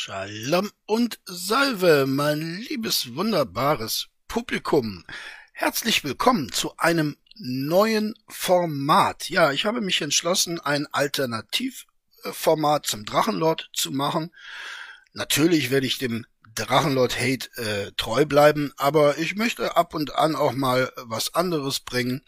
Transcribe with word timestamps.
Shalom 0.00 0.70
und 0.86 1.18
Salve, 1.24 2.06
mein 2.06 2.60
liebes 2.68 3.16
wunderbares 3.16 4.06
Publikum. 4.28 5.04
Herzlich 5.52 6.04
willkommen 6.04 6.52
zu 6.52 6.72
einem 6.76 7.16
neuen 7.34 8.14
Format. 8.28 9.28
Ja, 9.28 9.50
ich 9.50 9.64
habe 9.64 9.80
mich 9.80 10.00
entschlossen, 10.00 10.60
ein 10.60 10.86
Alternativformat 10.92 12.86
zum 12.86 13.06
Drachenlord 13.06 13.70
zu 13.72 13.90
machen. 13.90 14.32
Natürlich 15.14 15.72
werde 15.72 15.88
ich 15.88 15.98
dem 15.98 16.26
Drachenlord 16.54 17.18
Hate 17.18 17.50
äh, 17.56 17.90
treu 17.96 18.24
bleiben, 18.24 18.72
aber 18.76 19.18
ich 19.18 19.34
möchte 19.34 19.76
ab 19.76 19.94
und 19.94 20.14
an 20.14 20.36
auch 20.36 20.52
mal 20.52 20.92
was 20.94 21.34
anderes 21.34 21.80
bringen 21.80 22.22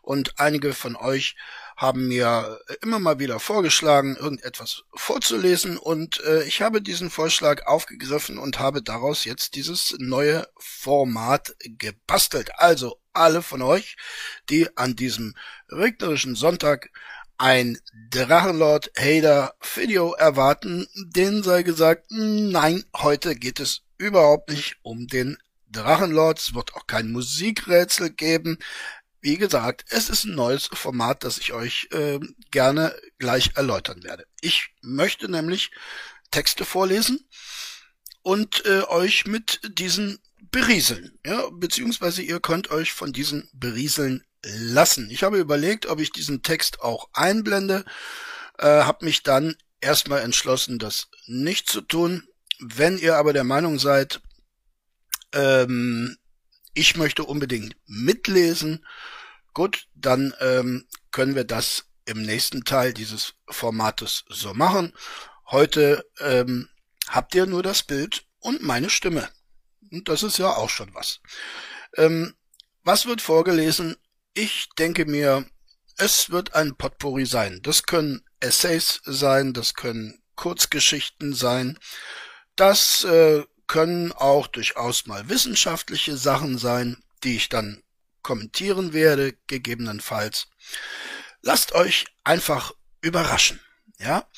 und 0.00 0.40
einige 0.40 0.72
von 0.72 0.96
euch 0.96 1.36
haben 1.80 2.08
mir 2.08 2.60
immer 2.82 2.98
mal 2.98 3.20
wieder 3.20 3.40
vorgeschlagen, 3.40 4.14
irgendetwas 4.14 4.82
vorzulesen 4.92 5.78
und 5.78 6.20
äh, 6.20 6.42
ich 6.42 6.60
habe 6.60 6.82
diesen 6.82 7.08
Vorschlag 7.08 7.66
aufgegriffen 7.66 8.36
und 8.36 8.58
habe 8.58 8.82
daraus 8.82 9.24
jetzt 9.24 9.54
dieses 9.54 9.96
neue 9.98 10.46
Format 10.58 11.56
gebastelt. 11.64 12.50
Also 12.58 13.00
alle 13.14 13.40
von 13.40 13.62
euch, 13.62 13.96
die 14.50 14.68
an 14.76 14.94
diesem 14.94 15.34
regnerischen 15.70 16.34
Sonntag 16.34 16.90
ein 17.38 17.78
Drachenlord 18.10 18.92
Hader 18.98 19.54
Video 19.74 20.12
erwarten, 20.12 20.86
denen 20.94 21.42
sei 21.42 21.62
gesagt, 21.62 22.08
nein, 22.10 22.84
heute 22.94 23.34
geht 23.34 23.58
es 23.58 23.84
überhaupt 23.96 24.50
nicht 24.50 24.76
um 24.82 25.06
den 25.06 25.38
Drachenlord. 25.70 26.38
Es 26.40 26.54
wird 26.54 26.74
auch 26.74 26.86
kein 26.86 27.10
Musikrätsel 27.10 28.10
geben. 28.10 28.58
Wie 29.20 29.36
gesagt, 29.36 29.84
es 29.90 30.08
ist 30.08 30.24
ein 30.24 30.34
neues 30.34 30.70
Format, 30.72 31.24
das 31.24 31.38
ich 31.38 31.52
euch 31.52 31.88
äh, 31.92 32.18
gerne 32.50 32.96
gleich 33.18 33.52
erläutern 33.54 34.02
werde. 34.02 34.26
Ich 34.40 34.70
möchte 34.80 35.30
nämlich 35.30 35.70
Texte 36.30 36.64
vorlesen 36.64 37.28
und 38.22 38.64
äh, 38.64 38.82
euch 38.82 39.26
mit 39.26 39.60
diesen 39.78 40.18
berieseln, 40.50 41.18
ja, 41.24 41.48
beziehungsweise 41.50 42.22
ihr 42.22 42.40
könnt 42.40 42.70
euch 42.70 42.92
von 42.92 43.12
diesen 43.12 43.48
berieseln 43.52 44.24
lassen. 44.42 45.10
Ich 45.10 45.22
habe 45.22 45.38
überlegt, 45.38 45.86
ob 45.86 46.00
ich 46.00 46.12
diesen 46.12 46.42
Text 46.42 46.80
auch 46.80 47.08
einblende, 47.12 47.84
äh, 48.58 48.66
habe 48.66 49.04
mich 49.04 49.22
dann 49.22 49.54
erstmal 49.80 50.22
entschlossen, 50.22 50.78
das 50.78 51.08
nicht 51.26 51.68
zu 51.68 51.82
tun. 51.82 52.26
Wenn 52.58 52.98
ihr 52.98 53.16
aber 53.16 53.32
der 53.32 53.44
Meinung 53.44 53.78
seid, 53.78 54.20
ähm, 55.32 56.16
ich 56.74 56.96
möchte 56.96 57.24
unbedingt 57.24 57.76
mitlesen. 57.86 58.86
Gut, 59.54 59.88
dann 59.94 60.34
ähm, 60.40 60.86
können 61.10 61.34
wir 61.34 61.44
das 61.44 61.86
im 62.04 62.22
nächsten 62.22 62.64
Teil 62.64 62.92
dieses 62.92 63.34
Formates 63.48 64.24
so 64.28 64.54
machen. 64.54 64.92
Heute 65.46 66.04
ähm, 66.20 66.68
habt 67.08 67.34
ihr 67.34 67.46
nur 67.46 67.62
das 67.62 67.82
Bild 67.82 68.24
und 68.38 68.62
meine 68.62 68.90
Stimme. 68.90 69.28
Und 69.90 70.08
das 70.08 70.22
ist 70.22 70.38
ja 70.38 70.48
auch 70.48 70.70
schon 70.70 70.94
was. 70.94 71.20
Ähm, 71.96 72.34
was 72.84 73.06
wird 73.06 73.20
vorgelesen? 73.20 73.96
Ich 74.34 74.68
denke 74.78 75.04
mir, 75.06 75.46
es 75.96 76.30
wird 76.30 76.54
ein 76.54 76.76
Potpourri 76.76 77.26
sein. 77.26 77.60
Das 77.62 77.82
können 77.82 78.24
Essays 78.40 79.00
sein, 79.04 79.52
das 79.52 79.74
können 79.74 80.22
Kurzgeschichten 80.34 81.34
sein, 81.34 81.78
das 82.56 83.04
äh, 83.04 83.44
können 83.70 84.10
auch 84.10 84.48
durchaus 84.48 85.06
mal 85.06 85.28
wissenschaftliche 85.28 86.16
Sachen 86.16 86.58
sein, 86.58 87.04
die 87.22 87.36
ich 87.36 87.48
dann 87.48 87.84
kommentieren 88.20 88.92
werde, 88.92 89.34
gegebenenfalls. 89.46 90.48
Lasst 91.40 91.70
euch 91.70 92.06
einfach 92.24 92.72
überraschen, 93.00 93.60
ja? 94.00 94.28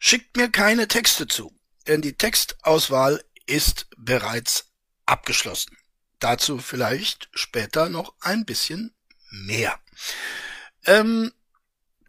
Schickt 0.00 0.36
mir 0.36 0.50
keine 0.50 0.88
Texte 0.88 1.28
zu, 1.28 1.56
denn 1.86 2.02
die 2.02 2.14
Textauswahl 2.14 3.22
ist 3.46 3.86
bereits 3.98 4.72
abgeschlossen. 5.06 5.78
Dazu 6.18 6.58
vielleicht 6.58 7.28
später 7.34 7.88
noch 7.88 8.14
ein 8.18 8.44
bisschen 8.44 8.92
mehr. 9.30 9.78
Ähm, 10.86 11.32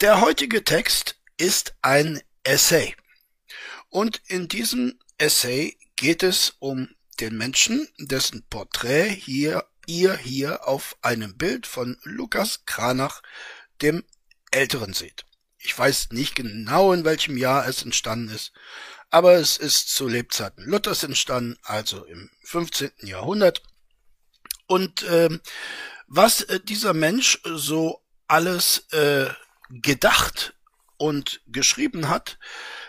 der 0.01 0.21
heutige 0.21 0.63
Text 0.63 1.21
ist 1.37 1.75
ein 1.83 2.19
Essay. 2.41 2.95
Und 3.89 4.23
in 4.25 4.47
diesem 4.47 4.97
Essay 5.19 5.77
geht 6.03 6.21
es 6.21 6.57
um 6.59 6.89
den 7.21 7.37
Menschen, 7.37 7.87
dessen 7.97 8.45
Porträt 8.49 9.07
hier 9.07 9.63
ihr 9.85 10.17
hier 10.17 10.67
auf 10.67 10.97
einem 11.01 11.37
Bild 11.37 11.65
von 11.65 11.97
Lukas 12.03 12.65
Kranach, 12.65 13.23
dem 13.81 14.03
Älteren 14.51 14.91
seht. 14.91 15.25
Ich 15.59 15.79
weiß 15.79 16.09
nicht 16.11 16.35
genau, 16.35 16.91
in 16.91 17.05
welchem 17.05 17.37
Jahr 17.37 17.65
es 17.69 17.83
entstanden 17.83 18.35
ist, 18.35 18.51
aber 19.11 19.35
es 19.35 19.55
ist 19.55 19.95
zu 19.95 20.09
Lebzeiten 20.09 20.65
Luthers 20.65 21.03
entstanden, 21.03 21.57
also 21.63 22.03
im 22.03 22.29
15. 22.43 22.91
Jahrhundert. 23.03 23.63
Und 24.67 25.03
äh, 25.03 25.29
was 26.07 26.41
äh, 26.41 26.59
dieser 26.59 26.93
Mensch 26.93 27.39
so 27.45 28.03
alles 28.27 28.89
äh, 28.91 29.29
gedacht 29.69 30.53
und 30.97 31.41
geschrieben 31.47 32.09
hat, 32.09 32.39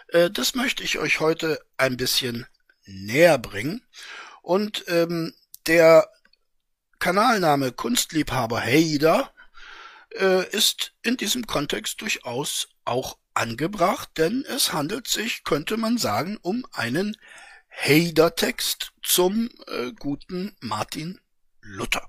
äh, 0.08 0.32
das 0.32 0.56
möchte 0.56 0.82
ich 0.82 0.98
euch 0.98 1.20
heute 1.20 1.64
ein 1.76 1.96
bisschen 1.96 2.48
näher 2.86 3.38
bringen. 3.38 3.82
Und 4.42 4.84
ähm, 4.88 5.34
der 5.66 6.08
Kanalname 6.98 7.72
Kunstliebhaber 7.72 8.60
Heider 8.60 9.32
äh, 10.14 10.48
ist 10.50 10.94
in 11.02 11.16
diesem 11.16 11.46
Kontext 11.46 12.00
durchaus 12.00 12.68
auch 12.84 13.18
angebracht, 13.34 14.10
denn 14.16 14.44
es 14.46 14.72
handelt 14.72 15.08
sich, 15.08 15.44
könnte 15.44 15.76
man 15.76 15.98
sagen, 15.98 16.38
um 16.40 16.66
einen 16.72 17.16
Heider-Text 17.76 18.92
zum 19.02 19.50
äh, 19.66 19.92
guten 19.98 20.56
Martin 20.60 21.20
Luther. 21.60 22.08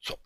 So, 0.00 0.18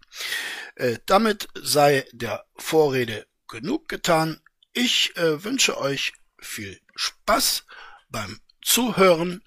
äh, 0.75 0.99
damit 1.07 1.49
sei 1.55 2.07
der 2.13 2.45
Vorrede 2.57 3.27
genug 3.49 3.89
getan. 3.89 4.41
Ich 4.73 5.17
äh, 5.17 5.45
wünsche 5.45 5.79
euch 5.79 6.13
viel 6.39 6.81
Spaß 6.97 7.65
beim 8.09 8.41
Zuhören 8.63 9.43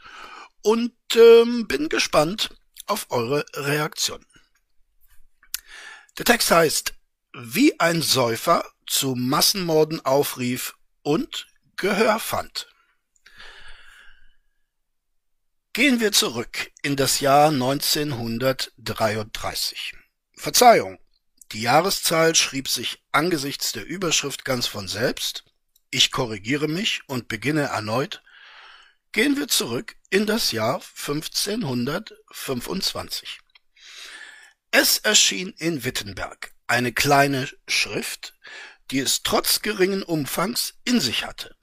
und 0.65 0.93
ähm, 1.15 1.67
bin 1.67 1.89
gespannt 1.89 2.49
auf 2.87 3.11
eure 3.11 3.45
Reaktion. 3.53 4.25
Der 6.17 6.25
Text 6.25 6.49
heißt, 6.49 6.95
wie 7.33 7.79
ein 7.79 8.01
Säufer 8.01 8.65
zu 8.87 9.13
Massenmorden 9.13 10.03
aufrief 10.03 10.73
und 11.03 11.45
Gehör 11.75 12.19
fand. 12.19 12.67
Gehen 15.73 15.99
wir 15.99 16.11
zurück 16.11 16.71
in 16.81 16.95
das 16.95 17.19
Jahr 17.19 17.49
1933. 17.49 19.93
Verzeihung, 20.35 20.97
die 21.51 21.61
Jahreszahl 21.61 22.33
schrieb 22.33 22.69
sich 22.69 23.03
angesichts 23.11 23.71
der 23.71 23.85
Überschrift 23.85 24.45
ganz 24.45 24.65
von 24.65 24.87
selbst. 24.87 25.43
Ich 25.91 26.11
korrigiere 26.11 26.67
mich 26.67 27.01
und 27.05 27.27
beginne 27.27 27.65
erneut 27.65 28.23
Gehen 29.15 29.35
wir 29.37 29.47
zurück 29.47 29.95
in 30.09 30.25
das 30.25 30.51
Jahr 30.51 30.81
1525. 30.97 33.39
Es 34.71 34.97
erschien 34.97 35.53
in 35.57 35.85
Wittenberg 35.85 36.51
eine 36.67 36.91
kleine 36.91 37.47
Schrift, 37.65 38.33
die 38.91 38.99
es 38.99 39.23
trotz 39.23 39.61
geringen 39.61 40.03
Umfangs 40.03 40.73
in 40.83 40.99
sich 40.99 41.25
hatte. 41.25 41.55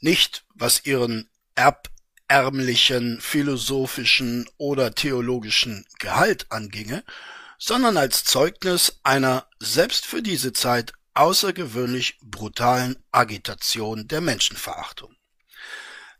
Nicht 0.00 0.44
was 0.56 0.84
ihren 0.84 1.30
erbärmlichen, 1.54 3.20
philosophischen 3.20 4.50
oder 4.56 4.92
theologischen 4.92 5.86
Gehalt 6.00 6.50
anginge, 6.50 7.04
sondern 7.60 7.96
als 7.96 8.24
Zeugnis 8.24 8.98
einer 9.04 9.48
selbst 9.60 10.04
für 10.04 10.20
diese 10.20 10.52
Zeit 10.52 10.94
außergewöhnlich 11.14 12.18
brutalen 12.22 12.96
Agitation 13.12 14.08
der 14.08 14.20
Menschenverachtung. 14.20 15.16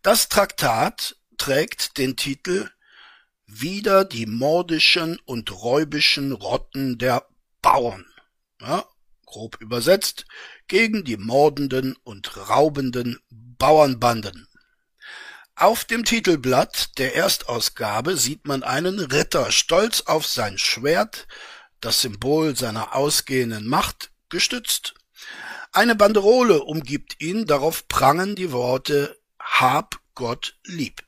Das 0.06 0.28
Traktat 0.28 1.16
trägt 1.36 1.98
den 1.98 2.14
Titel 2.14 2.70
Wider 3.48 4.04
die 4.04 4.26
mordischen 4.26 5.18
und 5.24 5.50
räubischen 5.50 6.30
Rotten 6.30 6.96
der 6.96 7.26
Bauern. 7.60 8.06
Grob 9.24 9.60
übersetzt, 9.60 10.24
gegen 10.68 11.02
die 11.02 11.16
mordenden 11.16 11.96
und 12.04 12.36
raubenden 12.48 13.18
Bauernbanden. 13.30 14.46
Auf 15.56 15.84
dem 15.84 16.04
Titelblatt 16.04 16.96
der 16.98 17.16
Erstausgabe 17.16 18.16
sieht 18.16 18.46
man 18.46 18.62
einen 18.62 19.00
Ritter 19.00 19.50
stolz 19.50 20.02
auf 20.02 20.24
sein 20.24 20.56
Schwert, 20.56 21.26
das 21.80 22.00
Symbol 22.00 22.54
seiner 22.54 22.94
ausgehenden 22.94 23.66
Macht, 23.66 24.12
gestützt. 24.28 24.94
Eine 25.72 25.96
Banderole 25.96 26.62
umgibt 26.62 27.20
ihn, 27.20 27.44
darauf 27.46 27.88
prangen 27.88 28.36
die 28.36 28.52
Worte 28.52 29.18
hab 29.46 30.00
Gott 30.14 30.56
lieb. 30.64 31.02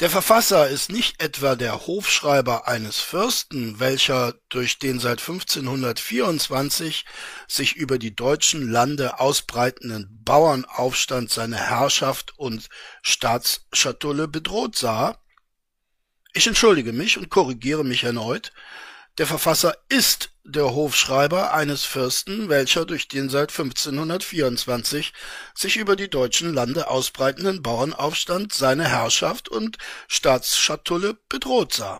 Der 0.00 0.10
Verfasser 0.10 0.68
ist 0.68 0.92
nicht 0.92 1.22
etwa 1.22 1.56
der 1.56 1.86
Hofschreiber 1.86 2.68
eines 2.68 3.00
Fürsten, 3.00 3.80
welcher 3.80 4.34
durch 4.50 4.78
den 4.78 5.00
seit 5.00 5.20
1524 5.20 7.06
sich 7.48 7.76
über 7.76 7.98
die 7.98 8.14
deutschen 8.14 8.70
Lande 8.70 9.20
ausbreitenden 9.20 10.20
Bauernaufstand 10.22 11.30
seine 11.30 11.56
Herrschaft 11.56 12.38
und 12.38 12.68
Staatsschatulle 13.00 14.28
bedroht 14.28 14.76
sah. 14.76 15.18
Ich 16.34 16.46
entschuldige 16.46 16.92
mich 16.92 17.16
und 17.16 17.30
korrigiere 17.30 17.82
mich 17.82 18.04
erneut. 18.04 18.52
Der 19.18 19.26
Verfasser 19.26 19.74
ist 19.88 20.30
der 20.44 20.74
Hofschreiber 20.74 21.54
eines 21.54 21.84
Fürsten, 21.84 22.50
welcher 22.50 22.84
durch 22.84 23.08
den 23.08 23.30
seit 23.30 23.50
1524 23.50 25.14
sich 25.54 25.76
über 25.78 25.96
die 25.96 26.10
deutschen 26.10 26.52
Lande 26.52 26.88
ausbreitenden 26.88 27.62
Bauernaufstand 27.62 28.52
seine 28.52 28.86
Herrschaft 28.86 29.48
und 29.48 29.78
Staatsschatulle 30.06 31.18
bedroht 31.30 31.72
sah. 31.72 31.98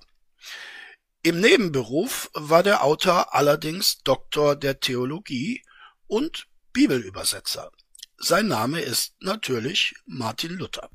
Im 1.22 1.40
Nebenberuf 1.40 2.30
war 2.34 2.62
der 2.62 2.84
Autor 2.84 3.34
allerdings 3.34 3.98
Doktor 4.04 4.54
der 4.54 4.78
Theologie 4.80 5.62
und 6.06 6.46
Bibelübersetzer. 6.72 7.72
Sein 8.18 8.46
Name 8.46 8.80
ist 8.80 9.14
natürlich 9.20 9.94
Martin 10.04 10.52
Luther. 10.52 10.90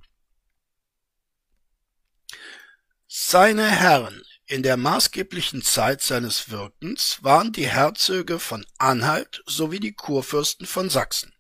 Seine 3.08 3.68
Herren 3.68 4.24
in 4.52 4.64
der 4.64 4.76
maßgeblichen 4.76 5.62
Zeit 5.62 6.02
seines 6.02 6.52
Wirkens 6.52 7.20
waren 7.22 7.54
die 7.54 7.68
Herzöge 7.68 8.38
von 8.38 8.66
Anhalt 8.78 9.42
sowie 9.46 9.80
die 9.80 9.94
Kurfürsten 9.94 10.68
von 10.68 10.90
Sachsen, 10.90 11.34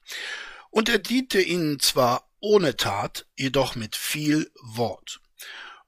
und 0.69 0.87
er 0.87 0.97
diente 0.97 1.41
ihnen 1.41 1.81
zwar 1.81 2.29
ohne 2.39 2.77
Tat, 2.77 3.25
jedoch 3.35 3.75
mit 3.75 3.97
viel 3.97 4.49
Wort. 4.61 5.19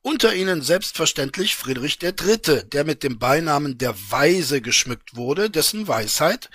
Unter 0.02 0.36
ihnen 0.36 0.62
selbstverständlich 0.62 1.56
Friedrich 1.56 2.04
III., 2.04 2.66
der 2.66 2.84
mit 2.84 3.04
dem 3.04 3.20
Beinamen 3.20 3.78
der 3.78 3.96
Weise 4.12 4.60
geschmückt 4.60 5.16
wurde, 5.16 5.50
dessen 5.50 5.88
Weisheit 5.88 6.50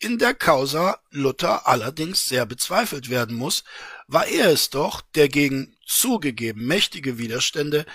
in 0.00 0.18
der 0.18 0.34
Causa 0.34 0.98
Luther 1.10 1.68
allerdings 1.68 2.26
sehr 2.26 2.44
bezweifelt 2.44 3.08
werden 3.08 3.36
muss, 3.36 3.62
war 4.08 4.26
er 4.26 4.50
es 4.50 4.70
doch, 4.70 5.00
der 5.14 5.28
gegen 5.28 5.76
zugegeben 5.86 6.66
mächtige 6.66 7.18
Widerstände 7.18 7.86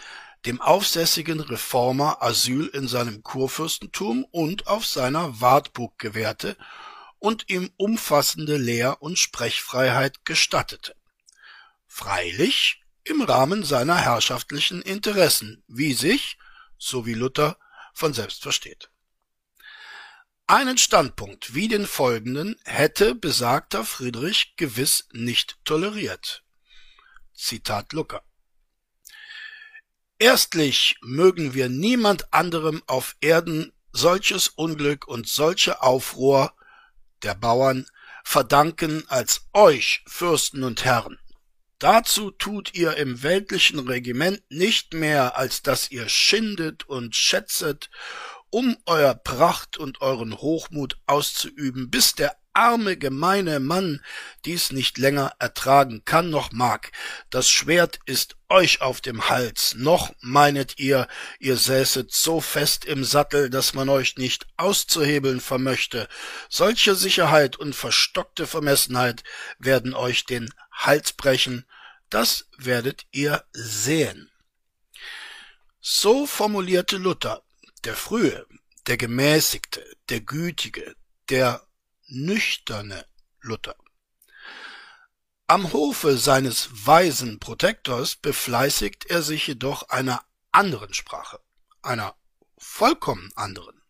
dem 0.45 0.60
aufsässigen 0.62 1.40
Reformer 1.40 2.22
Asyl 2.22 2.68
in 2.68 2.88
seinem 2.88 3.24
Kurfürstentum 3.24 4.25
und 4.31 4.68
auf 4.68 4.86
seiner 4.86 5.40
Wartburg 5.40 5.98
gewährte 5.98 6.57
und 7.19 7.50
ihm 7.50 7.72
umfassende 7.78 8.57
Lehr- 8.57 9.01
und 9.01 9.18
Sprechfreiheit 9.18 10.25
gestattete. 10.25 10.95
Freilich 11.88 12.84
im 13.06 13.22
Rahmen 13.22 13.63
seiner 13.63 13.98
herrschaftlichen 13.98 14.81
Interessen, 14.81 15.63
wie 15.68 15.94
sich, 15.94 16.38
so 16.78 17.06
wie 17.06 17.13
Luther, 17.13 17.57
von 17.94 18.13
selbst 18.13 18.44
versteht. 18.44 18.90
Einen 20.48 20.78
Standpunkt 20.78 21.56
wie 21.56 21.69
den 21.69 21.88
folgenden 21.88 22.57
hätte 22.66 23.16
besagter 23.16 23.86
Friedrich 23.86 24.56
gewiss 24.57 25.07
nicht 25.13 25.57
toleriert. 25.63 26.44
Zitat 27.34 27.94
Lucker. 27.94 28.24
Erstlich 30.19 30.98
mögen 31.01 31.54
wir 31.54 31.69
niemand 31.69 32.33
anderem 32.33 32.81
auf 32.88 33.15
Erden 33.19 33.74
solches 33.92 34.48
Unglück 34.48 35.07
und 35.07 35.27
solche 35.27 35.81
Aufruhr 35.81 36.54
der 37.24 37.36
Bauern 37.36 37.86
verdanken 38.24 39.04
als 39.07 39.48
euch, 39.54 40.04
Fürsten 40.07 40.63
und 40.63 40.86
Herren. 40.86 41.19
Dazu 41.80 42.31
tut 42.31 42.74
ihr 42.74 42.95
im 42.95 43.24
weltlichen 43.24 43.80
Regiment 43.80 44.42
nicht 44.50 44.94
mehr, 44.94 45.38
als 45.38 45.62
dass 45.62 45.92
ihr 45.92 46.07
schindet 46.07 46.88
und 46.88 47.16
schätzet, 47.16 47.89
um 48.50 48.77
euer 48.86 49.16
Pracht 49.16 49.77
und 49.77 50.00
euren 50.01 50.38
Hochmut 50.38 50.98
auszuüben, 51.07 51.89
bis 51.89 52.16
der 52.16 52.38
arme, 52.54 52.98
gemeine 52.98 53.60
Mann 53.60 54.04
dies 54.46 54.72
nicht 54.72 54.98
länger 54.98 55.34
ertragen 55.40 56.04
kann 56.06 56.30
noch 56.30 56.52
mag. 56.52 56.92
Das 57.30 57.50
Schwert 57.50 58.00
ist 58.06 58.36
euch 58.50 58.82
auf 58.82 59.02
dem 59.02 59.30
Hals, 59.30 59.76
noch 59.76 60.14
meinet 60.22 60.80
ihr, 60.80 61.08
ihr 61.40 61.58
säßet 61.58 62.14
so 62.14 62.40
fest 62.42 62.86
im 62.86 63.04
Sattel, 63.04 63.50
dass 63.50 63.74
man 63.74 63.90
euch 63.90 64.18
nicht 64.18 64.46
auszuhebeln 64.58 65.42
vermöchte. 65.42 66.08
Solche 66.50 66.96
Sicherheit 66.96 67.56
und 67.56 67.76
verstockte 67.76 68.46
Vermessenheit 68.46 69.24
werden 69.58 69.94
euch 69.94 70.26
den 70.26 70.54
Hals 70.72 71.14
brechen, 71.14 71.66
das 72.10 72.48
werdet 72.58 73.08
ihr 73.12 73.44
sehen. 73.54 74.30
So 75.82 76.28
formulierte 76.28 76.98
Luther, 76.98 77.44
der 77.84 77.96
frühe, 77.96 78.46
der 78.88 78.98
gemäßigte, 78.98 79.84
der 80.10 80.22
gütige, 80.22 80.96
der 81.30 81.66
nüchterne 82.08 83.06
Luther. 83.42 83.76
Am 85.48 85.74
Hofe 85.74 86.18
seines 86.18 86.70
weisen 86.86 87.40
Protektors 87.40 88.16
befleißigt 88.16 89.06
er 89.08 89.22
sich 89.22 89.48
jedoch 89.48 89.90
einer 89.90 90.24
anderen 90.52 90.94
Sprache, 90.94 91.40
einer 91.82 92.16
vollkommen 92.58 93.32
anderen. 93.36 93.82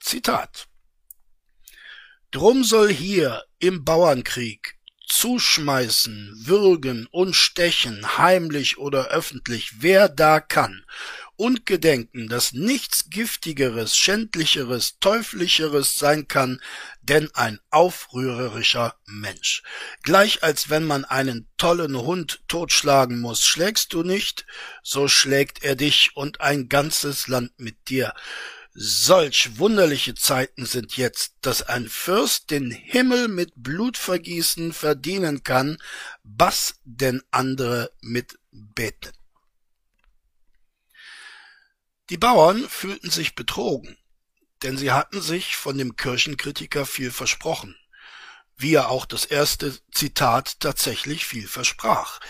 Zitat 0.00 0.68
Drum 2.32 2.64
soll 2.64 2.92
hier 2.92 3.44
im 3.58 3.84
Bauernkrieg 3.84 4.78
zuschmeißen, 5.06 6.46
würgen 6.46 7.06
und 7.10 7.34
stechen, 7.34 8.16
heimlich 8.16 8.78
oder 8.78 9.08
öffentlich, 9.08 9.82
wer 9.82 10.08
da 10.08 10.40
kann, 10.40 10.84
und 11.36 11.66
gedenken, 11.66 12.28
dass 12.28 12.52
nichts 12.52 13.10
giftigeres, 13.10 13.96
schändlicheres, 13.96 14.98
teuflischeres 15.00 15.96
sein 15.96 16.28
kann, 16.28 16.60
denn 17.02 17.30
ein 17.34 17.58
aufrührerischer 17.70 18.96
Mensch. 19.06 19.62
Gleich 20.02 20.42
als 20.42 20.70
wenn 20.70 20.84
man 20.84 21.04
einen 21.04 21.48
tollen 21.56 21.96
Hund 21.96 22.42
totschlagen 22.48 23.20
muss, 23.20 23.42
schlägst 23.42 23.92
du 23.92 24.02
nicht, 24.02 24.46
so 24.82 25.08
schlägt 25.08 25.64
er 25.64 25.76
dich 25.76 26.10
und 26.14 26.40
ein 26.40 26.68
ganzes 26.68 27.28
Land 27.28 27.52
mit 27.58 27.88
dir. 27.88 28.14
Solch 28.74 29.58
wunderliche 29.58 30.14
Zeiten 30.14 30.64
sind 30.64 30.96
jetzt, 30.96 31.34
dass 31.42 31.62
ein 31.62 31.88
Fürst 31.88 32.50
den 32.50 32.70
Himmel 32.70 33.28
mit 33.28 33.52
Blutvergießen 33.56 34.72
verdienen 34.72 35.42
kann, 35.42 35.76
was 36.22 36.76
denn 36.84 37.22
andere 37.30 37.92
mit 38.00 38.38
beten. 38.50 39.12
Die 42.12 42.18
Bauern 42.18 42.68
fühlten 42.68 43.08
sich 43.08 43.34
betrogen, 43.34 43.96
denn 44.62 44.76
sie 44.76 44.92
hatten 44.92 45.22
sich 45.22 45.56
von 45.56 45.78
dem 45.78 45.96
Kirchenkritiker 45.96 46.84
viel 46.84 47.10
versprochen, 47.10 47.74
wie 48.54 48.74
er 48.74 48.90
auch 48.90 49.06
das 49.06 49.24
erste 49.24 49.74
Zitat 49.92 50.60
tatsächlich 50.60 51.24
viel 51.24 51.48
versprach. 51.48 52.20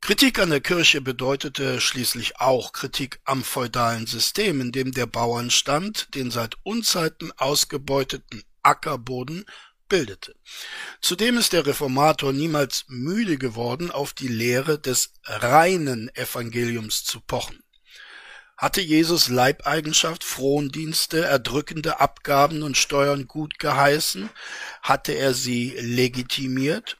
Kritik 0.00 0.40
an 0.40 0.50
der 0.50 0.60
Kirche 0.60 1.00
bedeutete 1.00 1.80
schließlich 1.80 2.40
auch 2.40 2.72
Kritik 2.72 3.20
am 3.24 3.44
feudalen 3.44 4.08
System, 4.08 4.60
in 4.60 4.72
dem 4.72 4.90
der 4.90 5.06
Bauernstand 5.06 6.12
den 6.16 6.32
seit 6.32 6.56
Unzeiten 6.64 7.30
ausgebeuteten 7.36 8.42
Ackerboden 8.64 9.46
bildete. 9.88 10.34
Zudem 11.00 11.38
ist 11.38 11.52
der 11.52 11.66
Reformator 11.66 12.32
niemals 12.32 12.86
müde 12.88 13.38
geworden, 13.38 13.92
auf 13.92 14.12
die 14.12 14.26
Lehre 14.26 14.80
des 14.80 15.12
reinen 15.22 16.12
Evangeliums 16.16 17.04
zu 17.04 17.20
pochen. 17.20 17.63
Hatte 18.56 18.80
Jesus 18.80 19.28
Leibeigenschaft, 19.28 20.22
Frondienste, 20.22 21.24
erdrückende 21.24 22.00
Abgaben 22.00 22.62
und 22.62 22.76
Steuern 22.76 23.26
gut 23.26 23.58
geheißen? 23.58 24.30
Hatte 24.82 25.12
er 25.12 25.34
sie 25.34 25.74
legitimiert? 25.78 26.98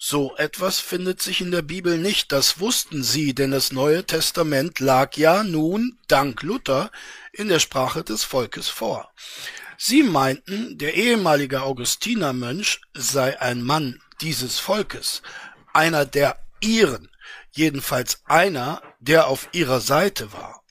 So 0.00 0.36
etwas 0.36 0.78
findet 0.78 1.20
sich 1.20 1.40
in 1.40 1.50
der 1.50 1.62
Bibel 1.62 1.98
nicht, 1.98 2.30
das 2.30 2.60
wussten 2.60 3.02
sie, 3.02 3.34
denn 3.34 3.50
das 3.50 3.72
Neue 3.72 4.04
Testament 4.04 4.78
lag 4.78 5.16
ja 5.16 5.42
nun, 5.42 5.98
dank 6.06 6.42
Luther, 6.42 6.92
in 7.32 7.48
der 7.48 7.58
Sprache 7.58 8.04
des 8.04 8.22
Volkes 8.22 8.68
vor. 8.68 9.12
Sie 9.76 10.04
meinten, 10.04 10.78
der 10.78 10.94
ehemalige 10.94 11.62
Augustinermönch 11.62 12.80
sei 12.94 13.40
ein 13.40 13.62
Mann 13.62 14.00
dieses 14.20 14.58
Volkes, 14.60 15.22
einer 15.72 16.04
der 16.04 16.38
ihren, 16.60 17.08
jedenfalls 17.52 18.22
einer, 18.26 18.82
der 19.00 19.26
auf 19.26 19.48
ihrer 19.52 19.80
Seite 19.80 20.32
war. 20.32 20.64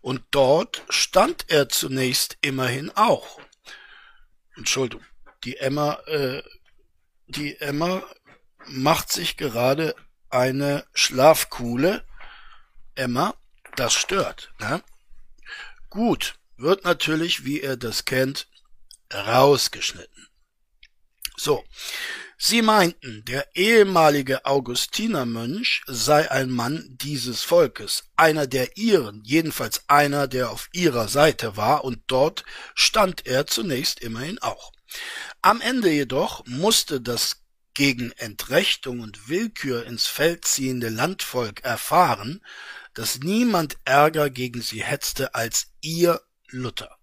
Und 0.00 0.22
dort 0.30 0.84
stand 0.88 1.46
er 1.48 1.68
zunächst 1.68 2.38
immerhin 2.40 2.90
auch. 2.90 3.40
Entschuldigung, 4.56 5.04
die 5.44 5.56
Emma, 5.56 5.94
äh, 6.06 6.42
die 7.26 7.60
Emma 7.60 8.02
macht 8.66 9.12
sich 9.12 9.36
gerade 9.36 9.94
eine 10.30 10.86
Schlafkuhle. 10.94 12.04
Emma, 12.94 13.34
das 13.76 13.94
stört. 13.94 14.52
Ne? 14.60 14.82
Gut, 15.90 16.38
wird 16.56 16.84
natürlich, 16.84 17.44
wie 17.44 17.62
ihr 17.62 17.76
das 17.76 18.04
kennt, 18.04 18.48
rausgeschnitten. 19.12 20.28
So, 21.36 21.64
Sie 22.40 22.62
meinten, 22.62 23.24
der 23.24 23.48
ehemalige 23.56 24.44
Augustinermönch 24.44 25.82
sei 25.88 26.30
ein 26.30 26.50
Mann 26.50 26.96
dieses 27.00 27.42
Volkes, 27.42 28.04
einer 28.14 28.46
der 28.46 28.76
ihren, 28.76 29.24
jedenfalls 29.24 29.82
einer, 29.88 30.28
der 30.28 30.50
auf 30.50 30.68
ihrer 30.72 31.08
Seite 31.08 31.56
war, 31.56 31.82
und 31.82 32.00
dort 32.06 32.44
stand 32.76 33.26
er 33.26 33.48
zunächst 33.48 33.98
immerhin 34.00 34.38
auch. 34.38 34.70
Am 35.42 35.60
Ende 35.60 35.90
jedoch 35.90 36.46
musste 36.46 37.00
das 37.00 37.42
gegen 37.74 38.12
Entrechtung 38.12 39.00
und 39.00 39.28
Willkür 39.28 39.84
ins 39.84 40.06
Feld 40.06 40.44
ziehende 40.44 40.90
Landvolk 40.90 41.64
erfahren, 41.64 42.40
dass 42.94 43.18
niemand 43.18 43.76
ärger 43.84 44.30
gegen 44.30 44.62
sie 44.62 44.82
hetzte 44.82 45.34
als 45.34 45.72
ihr 45.80 46.20
Luther. 46.48 46.97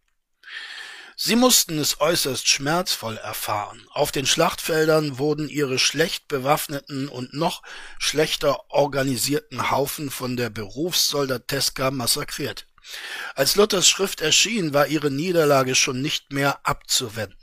Sie 1.17 1.37
mussten 1.37 1.79
es 1.79 2.01
äußerst 2.01 2.45
schmerzvoll 2.45 3.15
erfahren. 3.17 3.87
Auf 3.91 4.11
den 4.11 4.25
Schlachtfeldern 4.25 5.17
wurden 5.17 5.47
ihre 5.47 5.79
schlecht 5.79 6.27
bewaffneten 6.27 7.07
und 7.07 7.33
noch 7.33 7.63
schlechter 7.99 8.69
organisierten 8.69 9.71
Haufen 9.71 10.11
von 10.11 10.35
der 10.35 10.49
Berufssoldateska 10.49 11.91
massakriert. 11.91 12.67
Als 13.33 13.55
Luthers 13.55 13.87
Schrift 13.87 14.19
erschien, 14.19 14.73
war 14.73 14.87
ihre 14.87 15.09
Niederlage 15.09 15.73
schon 15.73 16.01
nicht 16.01 16.33
mehr 16.33 16.59
abzuwenden. 16.67 17.37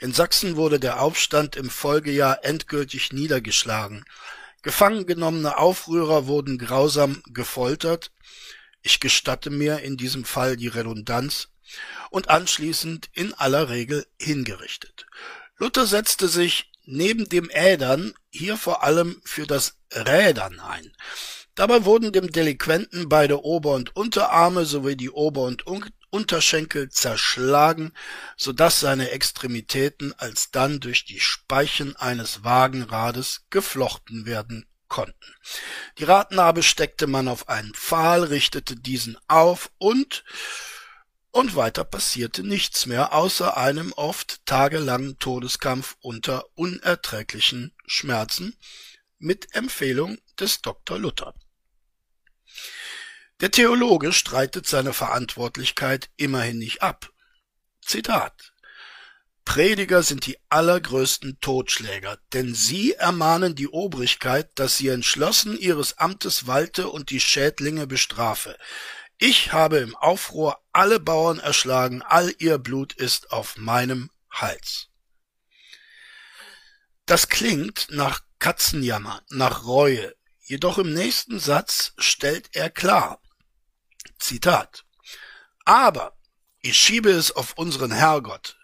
In 0.00 0.14
Sachsen 0.14 0.56
wurde 0.56 0.80
der 0.80 1.00
Aufstand 1.00 1.56
im 1.56 1.68
Folgejahr 1.68 2.42
endgültig 2.42 3.12
niedergeschlagen. 3.12 4.04
Gefangen 4.62 5.06
genommene 5.06 5.58
Aufrührer 5.58 6.26
wurden 6.26 6.56
grausam 6.56 7.22
gefoltert. 7.26 8.12
Ich 8.80 8.98
gestatte 8.98 9.50
mir 9.50 9.80
in 9.80 9.98
diesem 9.98 10.24
Fall 10.24 10.56
die 10.56 10.68
Redundanz 10.68 11.48
und 12.10 12.30
anschließend 12.30 13.10
in 13.12 13.34
aller 13.34 13.68
Regel 13.68 14.06
hingerichtet. 14.18 15.06
Luther 15.56 15.86
setzte 15.86 16.28
sich 16.28 16.70
neben 16.84 17.28
dem 17.28 17.50
Ädern 17.52 18.14
hier 18.30 18.56
vor 18.56 18.82
allem 18.82 19.20
für 19.24 19.46
das 19.46 19.78
Rädern 19.92 20.60
ein. 20.60 20.92
Dabei 21.54 21.84
wurden 21.84 22.12
dem 22.12 22.30
Delinquenten 22.32 23.08
beide 23.08 23.44
Ober- 23.44 23.74
und 23.74 23.94
Unterarme 23.94 24.64
sowie 24.64 24.96
die 24.96 25.10
Ober- 25.10 25.44
und 25.44 25.64
Unterschenkel 26.10 26.90
zerschlagen, 26.90 27.92
so 28.36 28.52
dass 28.52 28.80
seine 28.80 29.10
Extremitäten 29.10 30.12
alsdann 30.16 30.80
durch 30.80 31.04
die 31.04 31.20
Speichen 31.20 31.94
eines 31.96 32.42
Wagenrades 32.42 33.42
geflochten 33.50 34.26
werden 34.26 34.66
konnten. 34.88 35.34
Die 35.98 36.04
Radnabe 36.04 36.62
steckte 36.62 37.06
man 37.06 37.28
auf 37.28 37.48
einen 37.48 37.74
Pfahl, 37.74 38.24
richtete 38.24 38.76
diesen 38.76 39.16
auf 39.28 39.70
und 39.78 40.24
und 41.34 41.56
weiter 41.56 41.82
passierte 41.82 42.44
nichts 42.44 42.86
mehr 42.86 43.12
außer 43.12 43.56
einem 43.56 43.92
oft 43.92 44.46
tagelangen 44.46 45.18
Todeskampf 45.18 45.96
unter 46.00 46.44
unerträglichen 46.54 47.74
Schmerzen 47.86 48.56
mit 49.18 49.52
Empfehlung 49.52 50.18
des 50.38 50.62
Dr. 50.62 50.96
Luther. 50.96 51.34
Der 53.40 53.50
Theologe 53.50 54.12
streitet 54.12 54.68
seine 54.68 54.92
Verantwortlichkeit 54.92 56.08
immerhin 56.16 56.58
nicht 56.58 56.82
ab. 56.82 57.10
Zitat 57.82 58.52
Prediger 59.44 60.02
sind 60.02 60.26
die 60.26 60.38
allergrößten 60.48 61.38
Totschläger, 61.40 62.18
denn 62.32 62.54
sie 62.54 62.92
ermahnen 62.92 63.54
die 63.54 63.68
Obrigkeit, 63.68 64.50
dass 64.54 64.78
sie 64.78 64.88
entschlossen 64.88 65.58
ihres 65.58 65.98
Amtes 65.98 66.46
walte 66.46 66.88
und 66.88 67.10
die 67.10 67.20
Schädlinge 67.20 67.86
bestrafe. 67.86 68.56
Ich 69.26 69.54
habe 69.54 69.78
im 69.78 69.96
Aufruhr 69.96 70.62
alle 70.72 71.00
Bauern 71.00 71.38
erschlagen, 71.38 72.02
all 72.02 72.34
ihr 72.40 72.58
Blut 72.58 72.92
ist 72.92 73.32
auf 73.32 73.56
meinem 73.56 74.10
Hals. 74.30 74.90
Das 77.06 77.30
klingt 77.30 77.86
nach 77.88 78.20
Katzenjammer, 78.38 79.22
nach 79.30 79.64
Reue, 79.64 80.14
jedoch 80.42 80.76
im 80.76 80.92
nächsten 80.92 81.40
Satz 81.40 81.94
stellt 81.96 82.54
er 82.54 82.68
klar, 82.68 83.18
Zitat, 84.18 84.84
aber 85.64 86.18
ich 86.60 86.76
schiebe 86.78 87.10
es 87.10 87.32
auf 87.32 87.54
unseren 87.56 87.92
Herrgott, 87.92 88.58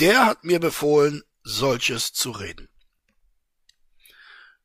der 0.00 0.26
hat 0.26 0.42
mir 0.42 0.58
befohlen, 0.58 1.22
solches 1.44 2.12
zu 2.12 2.32
reden. 2.32 2.68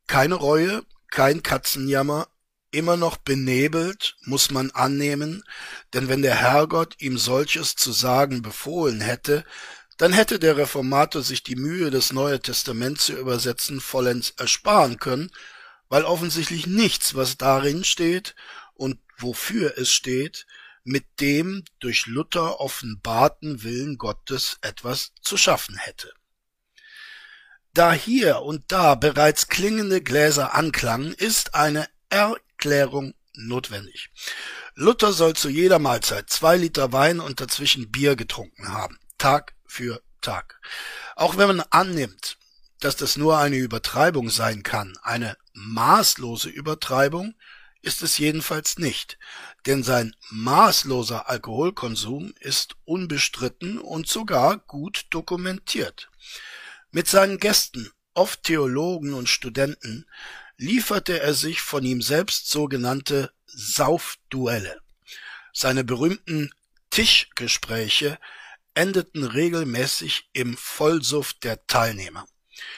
Keine 0.07 0.33
Reue, 0.33 0.83
kein 1.11 1.43
Katzenjammer, 1.43 2.27
immer 2.71 2.97
noch 2.97 3.17
benebelt, 3.17 4.15
muss 4.23 4.51
man 4.51 4.71
annehmen, 4.71 5.43
denn 5.93 6.07
wenn 6.07 6.21
der 6.21 6.35
Herrgott 6.35 6.95
ihm 6.99 7.17
solches 7.17 7.75
zu 7.75 7.91
sagen 7.91 8.41
befohlen 8.41 9.01
hätte, 9.01 9.43
dann 9.97 10.13
hätte 10.13 10.39
der 10.39 10.57
Reformator 10.57 11.21
sich 11.21 11.43
die 11.43 11.55
Mühe, 11.55 11.91
das 11.91 12.11
Neue 12.11 12.39
Testament 12.39 12.99
zu 12.99 13.13
übersetzen, 13.13 13.79
vollends 13.79 14.31
ersparen 14.31 14.97
können, 14.97 15.31
weil 15.89 16.05
offensichtlich 16.05 16.65
nichts, 16.65 17.13
was 17.13 17.37
darin 17.37 17.83
steht 17.83 18.35
und 18.73 18.97
wofür 19.19 19.77
es 19.77 19.91
steht, 19.91 20.47
mit 20.83 21.05
dem 21.19 21.63
durch 21.79 22.07
Luther 22.07 22.59
offenbarten 22.59 23.63
Willen 23.63 23.97
Gottes 23.97 24.57
etwas 24.61 25.11
zu 25.21 25.37
schaffen 25.37 25.77
hätte. 25.77 26.11
Da 27.73 27.93
hier 27.93 28.41
und 28.41 28.71
da 28.71 28.95
bereits 28.95 29.47
klingende 29.47 30.01
Gläser 30.01 30.55
anklangen, 30.55 31.13
ist 31.13 31.53
eine 31.53 31.87
Erklärung 32.61 33.15
notwendig. 33.33 34.11
Luther 34.75 35.13
soll 35.13 35.33
zu 35.35 35.49
jeder 35.49 35.79
Mahlzeit 35.79 36.29
zwei 36.29 36.57
Liter 36.57 36.91
Wein 36.93 37.19
und 37.19 37.41
dazwischen 37.41 37.91
Bier 37.91 38.15
getrunken 38.15 38.69
haben, 38.69 38.99
Tag 39.17 39.55
für 39.65 40.03
Tag. 40.21 40.61
Auch 41.15 41.37
wenn 41.37 41.47
man 41.47 41.61
annimmt, 41.71 42.37
dass 42.79 42.95
das 42.95 43.17
nur 43.17 43.39
eine 43.39 43.55
Übertreibung 43.55 44.29
sein 44.29 44.61
kann, 44.61 44.93
eine 45.01 45.37
maßlose 45.53 46.49
Übertreibung, 46.49 47.33
ist 47.81 48.03
es 48.03 48.19
jedenfalls 48.19 48.77
nicht, 48.77 49.17
denn 49.65 49.81
sein 49.81 50.15
maßloser 50.29 51.29
Alkoholkonsum 51.29 52.31
ist 52.41 52.75
unbestritten 52.85 53.79
und 53.79 54.07
sogar 54.07 54.59
gut 54.59 55.07
dokumentiert. 55.09 56.11
Mit 56.91 57.07
seinen 57.07 57.39
Gästen, 57.39 57.89
oft 58.13 58.43
Theologen 58.43 59.15
und 59.15 59.29
Studenten, 59.29 60.05
lieferte 60.61 61.19
er 61.19 61.33
sich 61.33 61.59
von 61.61 61.83
ihm 61.83 62.03
selbst 62.03 62.47
sogenannte 62.47 63.33
Saufduelle. 63.47 64.79
Seine 65.53 65.83
berühmten 65.83 66.51
Tischgespräche 66.91 68.19
endeten 68.75 69.23
regelmäßig 69.23 70.29
im 70.33 70.55
Vollsuff 70.55 71.33
der 71.33 71.65
Teilnehmer. 71.65 72.27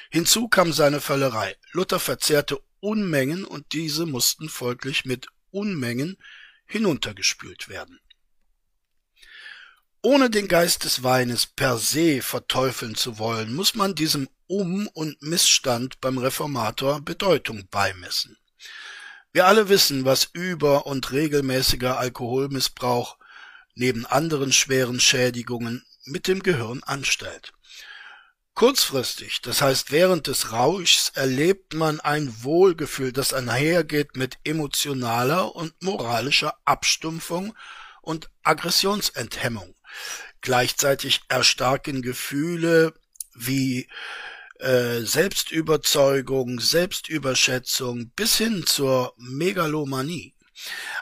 Hinzu 0.09 0.47
kam 0.47 0.71
seine 0.71 1.01
Völlerei. 1.01 1.57
Luther 1.73 1.99
verzehrte 1.99 2.61
Unmengen 2.79 3.43
und 3.43 3.73
diese 3.73 4.05
mussten 4.05 4.47
folglich 4.47 5.03
mit 5.03 5.27
Unmengen 5.51 6.17
hinuntergespült 6.65 7.67
werden. 7.67 7.99
Ohne 10.01 10.29
den 10.29 10.47
Geist 10.47 10.85
des 10.85 11.03
Weines 11.03 11.45
per 11.45 11.77
se 11.77 12.21
verteufeln 12.21 12.95
zu 12.95 13.19
wollen, 13.19 13.53
muss 13.53 13.75
man 13.75 13.93
diesem 13.93 14.29
Um- 14.53 14.87
und 14.89 15.19
Missstand 15.23 15.99
beim 15.99 16.19
Reformator 16.19 17.01
Bedeutung 17.01 17.67
beimessen. 17.71 18.37
Wir 19.31 19.47
alle 19.47 19.67
wissen, 19.67 20.05
was 20.05 20.29
über- 20.31 20.85
und 20.85 21.11
regelmäßiger 21.11 21.97
Alkoholmissbrauch 21.97 23.17
neben 23.73 24.05
anderen 24.05 24.53
schweren 24.53 24.99
Schädigungen 24.99 25.83
mit 26.05 26.27
dem 26.27 26.43
Gehirn 26.43 26.83
anstellt. 26.83 27.53
Kurzfristig, 28.53 29.41
das 29.41 29.63
heißt 29.63 29.91
während 29.91 30.27
des 30.27 30.51
Rauschs, 30.51 31.09
erlebt 31.15 31.73
man 31.73 31.99
ein 31.99 32.43
Wohlgefühl, 32.43 33.11
das 33.11 33.33
einhergeht 33.33 34.15
mit 34.15 34.37
emotionaler 34.43 35.55
und 35.55 35.73
moralischer 35.81 36.53
Abstumpfung 36.63 37.55
und 38.03 38.29
Aggressionsenthemmung. 38.43 39.73
Gleichzeitig 40.41 41.21
erstarken 41.27 42.03
Gefühle 42.03 42.93
wie 43.33 43.87
äh, 44.63 45.01
Selbstüberzeugung, 45.01 46.59
Selbstüberschätzung 46.59 48.11
bis 48.15 48.37
hin 48.37 48.65
zur 48.65 49.13
Megalomanie. 49.17 50.35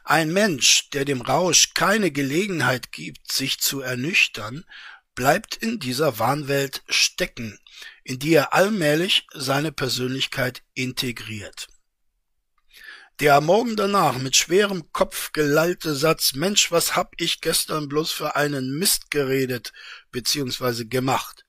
Ein 0.03 0.33
Mensch, 0.33 0.89
der 0.89 1.05
dem 1.05 1.21
Rausch 1.21 1.73
keine 1.73 2.11
Gelegenheit 2.11 2.91
gibt, 2.91 3.31
sich 3.31 3.59
zu 3.59 3.81
ernüchtern, 3.81 4.65
bleibt 5.13 5.55
in 5.57 5.79
dieser 5.79 6.19
Wahnwelt 6.19 6.83
stecken, 6.89 7.59
in 8.03 8.17
die 8.17 8.33
er 8.33 8.53
allmählich 8.53 9.27
seine 9.33 9.71
Persönlichkeit 9.71 10.63
integriert. 10.73 11.67
Der 13.19 13.35
am 13.35 13.45
Morgen 13.45 13.75
danach 13.75 14.17
mit 14.17 14.35
schwerem 14.35 14.91
Kopf 14.91 15.31
gelallte 15.31 15.93
Satz 15.93 16.33
Mensch, 16.33 16.71
was 16.71 16.95
hab 16.95 17.13
ich 17.17 17.41
gestern 17.41 17.87
bloß 17.87 18.11
für 18.11 18.35
einen 18.35 18.79
Mist 18.79 19.11
geredet 19.11 19.73
bzw. 20.11 20.85
gemacht, 20.85 21.45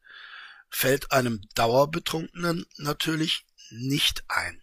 fällt 0.73 1.13
einem 1.13 1.43
Dauerbetrunkenen 1.55 2.67
natürlich 2.79 3.47
nicht 3.71 4.25
ein. 4.29 4.61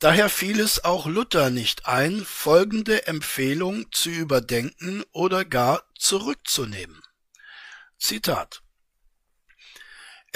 Daher 0.00 0.28
fiel 0.28 0.60
es 0.60 0.84
auch 0.84 1.06
Luther 1.06 1.48
nicht 1.48 1.86
ein, 1.86 2.24
folgende 2.24 3.06
Empfehlung 3.06 3.90
zu 3.92 4.10
überdenken 4.10 5.02
oder 5.12 5.44
gar 5.44 5.84
zurückzunehmen. 5.96 7.00
Zitat 7.96 8.63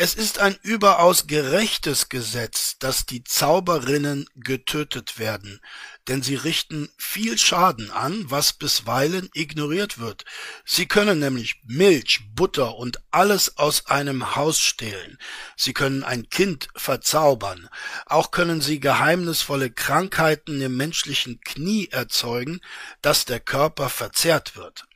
Es 0.00 0.14
ist 0.14 0.38
ein 0.38 0.56
überaus 0.62 1.26
gerechtes 1.26 2.08
Gesetz, 2.08 2.78
dass 2.78 3.04
die 3.04 3.24
Zauberinnen 3.24 4.26
getötet 4.36 5.18
werden, 5.18 5.60
denn 6.06 6.22
sie 6.22 6.36
richten 6.36 6.88
viel 6.96 7.36
Schaden 7.36 7.90
an, 7.90 8.30
was 8.30 8.52
bisweilen 8.52 9.28
ignoriert 9.34 9.98
wird. 9.98 10.24
Sie 10.64 10.86
können 10.86 11.18
nämlich 11.18 11.62
Milch, 11.64 12.20
Butter 12.32 12.76
und 12.76 13.00
alles 13.10 13.58
aus 13.58 13.86
einem 13.86 14.36
Haus 14.36 14.60
stehlen. 14.60 15.18
Sie 15.56 15.72
können 15.72 16.04
ein 16.04 16.28
Kind 16.28 16.68
verzaubern. 16.76 17.68
Auch 18.06 18.30
können 18.30 18.60
sie 18.60 18.78
geheimnisvolle 18.78 19.72
Krankheiten 19.72 20.60
im 20.60 20.76
menschlichen 20.76 21.40
Knie 21.40 21.88
erzeugen, 21.90 22.60
dass 23.02 23.24
der 23.24 23.40
Körper 23.40 23.88
verzerrt 23.88 24.54
wird. 24.54 24.87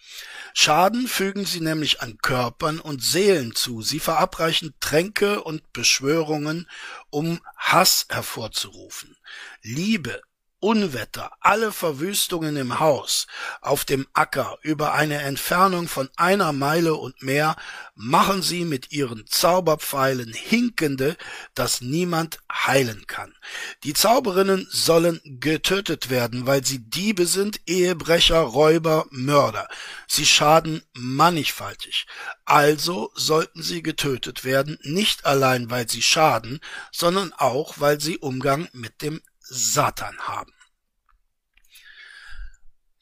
Schaden 0.54 1.08
fügen 1.08 1.44
sie 1.44 1.60
nämlich 1.60 2.02
an 2.02 2.18
Körpern 2.18 2.78
und 2.78 3.02
Seelen 3.02 3.54
zu. 3.54 3.82
Sie 3.82 4.00
verabreichen 4.00 4.74
Tränke 4.80 5.42
und 5.42 5.72
Beschwörungen, 5.72 6.68
um 7.10 7.40
Hass 7.56 8.06
hervorzurufen. 8.10 9.16
Liebe, 9.62 10.20
Unwetter, 10.62 11.32
alle 11.40 11.72
Verwüstungen 11.72 12.56
im 12.56 12.78
Haus, 12.78 13.26
auf 13.60 13.84
dem 13.84 14.06
Acker, 14.12 14.58
über 14.62 14.94
eine 14.94 15.20
Entfernung 15.20 15.88
von 15.88 16.08
einer 16.14 16.52
Meile 16.52 16.94
und 16.94 17.20
mehr, 17.20 17.56
machen 17.96 18.42
sie 18.42 18.64
mit 18.64 18.92
ihren 18.92 19.26
Zauberpfeilen 19.26 20.32
Hinkende, 20.32 21.16
dass 21.54 21.80
niemand 21.80 22.38
heilen 22.52 23.08
kann. 23.08 23.34
Die 23.82 23.92
Zauberinnen 23.92 24.68
sollen 24.70 25.20
getötet 25.24 26.10
werden, 26.10 26.46
weil 26.46 26.64
sie 26.64 26.78
Diebe 26.78 27.26
sind, 27.26 27.60
Ehebrecher, 27.66 28.38
Räuber, 28.38 29.06
Mörder. 29.10 29.66
Sie 30.06 30.26
schaden 30.26 30.82
mannigfaltig. 30.92 32.06
Also 32.44 33.10
sollten 33.14 33.62
sie 33.62 33.82
getötet 33.82 34.44
werden, 34.44 34.78
nicht 34.82 35.26
allein 35.26 35.70
weil 35.70 35.88
sie 35.88 36.02
schaden, 36.02 36.60
sondern 36.92 37.32
auch 37.32 37.80
weil 37.80 38.00
sie 38.00 38.18
Umgang 38.18 38.68
mit 38.72 39.02
dem 39.02 39.20
Satan 39.54 40.16
haben. 40.20 40.54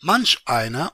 Manch 0.00 0.42
einer 0.46 0.92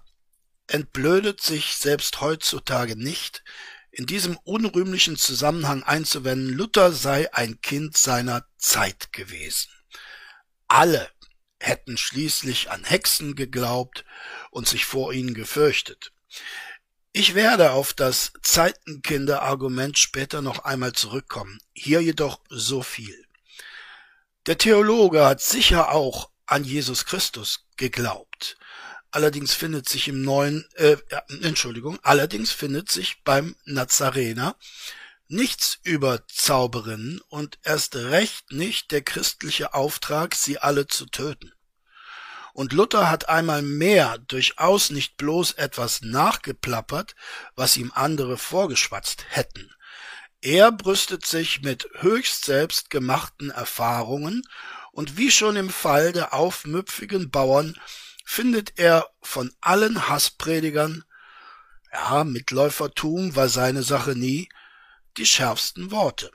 entblödet 0.66 1.40
sich 1.40 1.76
selbst 1.76 2.20
heutzutage 2.20 2.94
nicht, 2.94 3.42
in 3.90 4.04
diesem 4.04 4.36
unrühmlichen 4.44 5.16
Zusammenhang 5.16 5.82
einzuwenden, 5.82 6.52
Luther 6.52 6.92
sei 6.92 7.32
ein 7.32 7.62
Kind 7.62 7.96
seiner 7.96 8.44
Zeit 8.58 9.12
gewesen. 9.12 9.70
Alle 10.68 11.10
hätten 11.58 11.96
schließlich 11.96 12.70
an 12.70 12.84
Hexen 12.84 13.34
geglaubt 13.34 14.04
und 14.50 14.68
sich 14.68 14.84
vor 14.84 15.14
ihnen 15.14 15.32
gefürchtet. 15.32 16.12
Ich 17.12 17.34
werde 17.34 17.70
auf 17.70 17.94
das 17.94 18.34
Zeitenkinder-Argument 18.42 19.96
später 19.98 20.42
noch 20.42 20.66
einmal 20.66 20.92
zurückkommen, 20.92 21.58
hier 21.72 22.02
jedoch 22.02 22.40
so 22.50 22.82
viel. 22.82 23.25
Der 24.46 24.58
Theologe 24.58 25.26
hat 25.26 25.40
sicher 25.40 25.90
auch 25.90 26.30
an 26.46 26.62
Jesus 26.62 27.04
Christus 27.04 27.66
geglaubt. 27.76 28.56
Allerdings 29.10 29.54
findet 29.54 29.88
sich 29.88 30.06
im 30.06 30.22
neuen, 30.22 30.68
äh, 30.74 30.96
Entschuldigung, 31.42 31.98
allerdings 32.02 32.52
findet 32.52 32.90
sich 32.90 33.24
beim 33.24 33.56
Nazarener 33.64 34.56
nichts 35.26 35.80
über 35.82 36.24
Zauberinnen 36.28 37.20
und 37.28 37.58
erst 37.64 37.96
recht 37.96 38.52
nicht 38.52 38.92
der 38.92 39.02
christliche 39.02 39.74
Auftrag, 39.74 40.36
sie 40.36 40.58
alle 40.58 40.86
zu 40.86 41.06
töten. 41.06 41.52
Und 42.52 42.72
Luther 42.72 43.10
hat 43.10 43.28
einmal 43.28 43.62
mehr 43.62 44.18
durchaus 44.18 44.90
nicht 44.90 45.16
bloß 45.16 45.52
etwas 45.52 46.02
nachgeplappert, 46.02 47.16
was 47.56 47.76
ihm 47.76 47.90
andere 47.94 48.38
vorgeschwatzt 48.38 49.24
hätten. 49.28 49.74
Er 50.46 50.70
brüstet 50.70 51.26
sich 51.26 51.62
mit 51.62 51.88
höchst 51.94 52.44
selbstgemachten 52.44 53.50
Erfahrungen 53.50 54.44
und 54.92 55.16
wie 55.16 55.32
schon 55.32 55.56
im 55.56 55.70
Fall 55.70 56.12
der 56.12 56.34
aufmüpfigen 56.34 57.32
Bauern 57.32 57.76
findet 58.24 58.78
er 58.78 59.10
von 59.20 59.52
allen 59.60 60.08
Hasspredigern, 60.08 61.02
ja, 61.92 62.22
Mitläufertum 62.22 63.34
war 63.34 63.48
seine 63.48 63.82
Sache 63.82 64.14
nie, 64.14 64.48
die 65.16 65.26
schärfsten 65.26 65.90
Worte. 65.90 66.30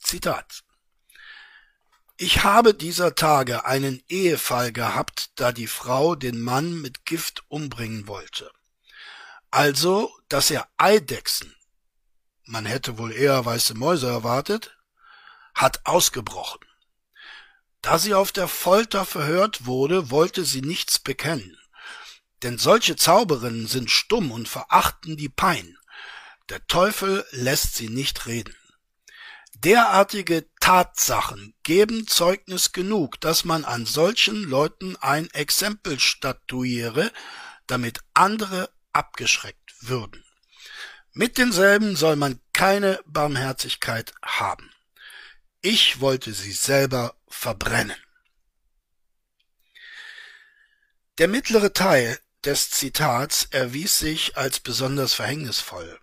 Zitat. 0.00 0.64
Ich 2.16 2.42
habe 2.42 2.74
dieser 2.74 3.14
Tage 3.14 3.66
einen 3.66 4.02
Ehefall 4.08 4.72
gehabt, 4.72 5.30
da 5.36 5.52
die 5.52 5.68
Frau 5.68 6.16
den 6.16 6.40
Mann 6.40 6.80
mit 6.80 7.04
Gift 7.04 7.44
umbringen 7.46 8.08
wollte. 8.08 8.50
Also, 9.52 10.12
dass 10.28 10.50
er 10.50 10.68
Eidechsen, 10.76 11.54
man 12.50 12.66
hätte 12.66 12.98
wohl 12.98 13.12
eher 13.12 13.44
weiße 13.44 13.74
Mäuse 13.74 14.08
erwartet, 14.08 14.76
hat 15.54 15.86
ausgebrochen. 15.86 16.60
Da 17.80 17.96
sie 17.98 18.12
auf 18.12 18.32
der 18.32 18.48
Folter 18.48 19.06
verhört 19.06 19.66
wurde, 19.66 20.10
wollte 20.10 20.44
sie 20.44 20.60
nichts 20.60 20.98
bekennen. 20.98 21.56
Denn 22.42 22.58
solche 22.58 22.96
Zauberinnen 22.96 23.68
sind 23.68 23.90
stumm 23.90 24.32
und 24.32 24.48
verachten 24.48 25.16
die 25.16 25.28
Pein. 25.28 25.78
Der 26.48 26.66
Teufel 26.66 27.24
lässt 27.30 27.76
sie 27.76 27.88
nicht 27.88 28.26
reden. 28.26 28.56
Derartige 29.54 30.46
Tatsachen 30.58 31.54
geben 31.62 32.08
Zeugnis 32.08 32.72
genug, 32.72 33.20
dass 33.20 33.44
man 33.44 33.64
an 33.64 33.86
solchen 33.86 34.42
Leuten 34.42 34.96
ein 34.96 35.30
Exempel 35.30 36.00
statuiere, 36.00 37.12
damit 37.66 38.00
andere 38.14 38.70
abgeschreckt 38.92 39.74
würden. 39.82 40.24
Mit 41.12 41.38
denselben 41.38 41.96
soll 41.96 42.16
man 42.16 42.40
keine 42.52 43.00
Barmherzigkeit 43.04 44.12
haben. 44.22 44.70
Ich 45.60 46.00
wollte 46.00 46.32
sie 46.32 46.52
selber 46.52 47.16
verbrennen. 47.28 47.96
Der 51.18 51.28
mittlere 51.28 51.72
Teil 51.72 52.18
des 52.44 52.70
Zitats 52.70 53.48
erwies 53.50 53.98
sich 53.98 54.36
als 54.36 54.60
besonders 54.60 55.12
verhängnisvoll. 55.12 56.00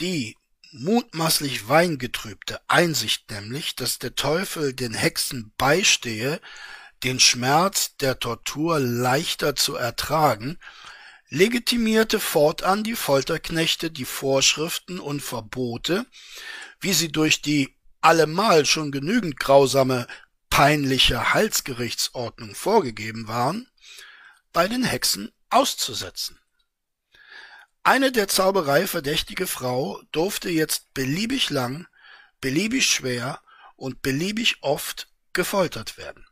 Die 0.00 0.36
mutmaßlich 0.72 1.68
weingetrübte 1.68 2.60
Einsicht 2.68 3.30
nämlich, 3.30 3.76
dass 3.76 3.98
der 4.00 4.16
Teufel 4.16 4.74
den 4.74 4.92
Hexen 4.92 5.52
beistehe, 5.56 6.40
den 7.04 7.20
Schmerz 7.20 7.96
der 7.96 8.18
Tortur 8.18 8.80
leichter 8.80 9.54
zu 9.54 9.76
ertragen, 9.76 10.58
legitimierte 11.34 12.20
fortan 12.20 12.84
die 12.84 12.94
Folterknechte 12.94 13.90
die 13.90 14.04
Vorschriften 14.04 15.00
und 15.00 15.20
Verbote, 15.20 16.06
wie 16.78 16.92
sie 16.92 17.10
durch 17.10 17.42
die 17.42 17.76
allemal 18.00 18.64
schon 18.64 18.92
genügend 18.92 19.40
grausame, 19.40 20.06
peinliche 20.48 21.34
Halsgerichtsordnung 21.34 22.54
vorgegeben 22.54 23.26
waren, 23.26 23.68
bei 24.52 24.68
den 24.68 24.84
Hexen 24.84 25.32
auszusetzen. 25.50 26.38
Eine 27.82 28.12
der 28.12 28.28
Zauberei 28.28 28.86
verdächtige 28.86 29.48
Frau 29.48 30.00
durfte 30.12 30.50
jetzt 30.50 30.94
beliebig 30.94 31.50
lang, 31.50 31.88
beliebig 32.40 32.86
schwer 32.86 33.42
und 33.74 34.02
beliebig 34.02 34.58
oft 34.60 35.08
gefoltert 35.32 35.98
werden. 35.98 36.24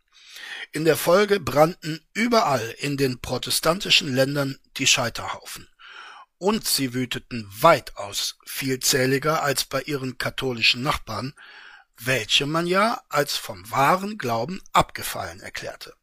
In 0.74 0.86
der 0.86 0.96
Folge 0.96 1.38
brannten 1.38 2.00
überall 2.14 2.74
in 2.78 2.96
den 2.96 3.20
protestantischen 3.20 4.14
Ländern 4.14 4.58
die 4.78 4.86
Scheiterhaufen 4.86 5.68
und 6.38 6.66
sie 6.66 6.94
wüteten 6.94 7.46
weitaus 7.60 8.38
vielzähliger 8.46 9.42
als 9.42 9.64
bei 9.64 9.82
ihren 9.82 10.16
katholischen 10.16 10.82
Nachbarn, 10.82 11.34
welche 11.98 12.46
man 12.46 12.66
ja 12.66 13.02
als 13.10 13.36
vom 13.36 13.70
wahren 13.70 14.16
Glauben 14.16 14.62
abgefallen 14.72 15.40
erklärte. 15.40 15.94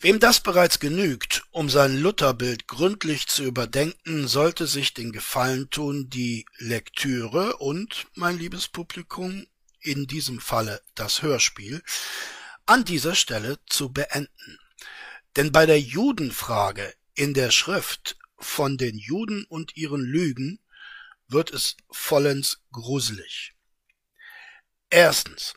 Wem 0.00 0.20
das 0.20 0.40
bereits 0.40 0.80
genügt, 0.80 1.44
um 1.50 1.70
sein 1.70 1.96
Lutherbild 1.96 2.66
gründlich 2.68 3.26
zu 3.28 3.44
überdenken, 3.44 4.28
sollte 4.28 4.66
sich 4.66 4.92
den 4.92 5.12
Gefallen 5.12 5.70
tun, 5.70 6.10
die 6.10 6.46
Lektüre 6.58 7.56
und, 7.56 8.06
mein 8.14 8.38
liebes 8.38 8.68
Publikum, 8.68 9.46
in 9.80 10.06
diesem 10.06 10.40
Falle 10.40 10.82
das 10.94 11.22
Hörspiel, 11.22 11.82
an 12.66 12.84
dieser 12.84 13.14
Stelle 13.14 13.58
zu 13.66 13.92
beenden. 13.92 14.58
Denn 15.36 15.52
bei 15.52 15.66
der 15.66 15.80
Judenfrage 15.80 16.94
in 17.14 17.34
der 17.34 17.50
Schrift 17.50 18.16
von 18.38 18.76
den 18.76 18.98
Juden 18.98 19.44
und 19.44 19.76
ihren 19.76 20.02
Lügen 20.02 20.60
wird 21.28 21.50
es 21.50 21.76
vollends 21.90 22.62
gruselig. 22.72 23.54
Erstens. 24.90 25.54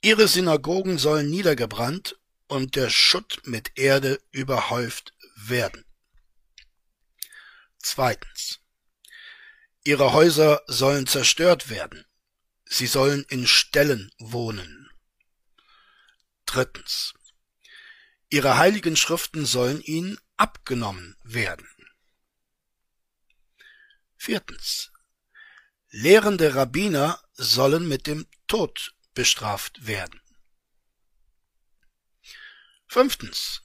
Ihre 0.00 0.28
Synagogen 0.28 0.98
sollen 0.98 1.28
niedergebrannt 1.28 2.18
und 2.46 2.76
der 2.76 2.88
Schutt 2.88 3.40
mit 3.44 3.76
Erde 3.76 4.20
überhäuft 4.30 5.12
werden. 5.34 5.84
Zweitens. 7.78 8.60
Ihre 9.84 10.12
Häuser 10.12 10.62
sollen 10.66 11.06
zerstört 11.06 11.70
werden. 11.70 12.04
Sie 12.68 12.86
sollen 12.86 13.24
in 13.24 13.46
Ställen 13.46 14.12
wohnen. 14.18 14.90
Drittens. 16.44 17.14
Ihre 18.30 18.58
heiligen 18.58 18.96
Schriften 18.96 19.46
sollen 19.46 19.80
ihnen 19.80 20.18
abgenommen 20.36 21.16
werden. 21.22 21.68
Viertens. 24.16 24.92
Lehrende 25.90 26.54
Rabbiner 26.54 27.22
sollen 27.32 27.88
mit 27.88 28.06
dem 28.06 28.26
Tod 28.46 28.94
bestraft 29.14 29.86
werden. 29.86 30.20
Fünftens. 32.86 33.62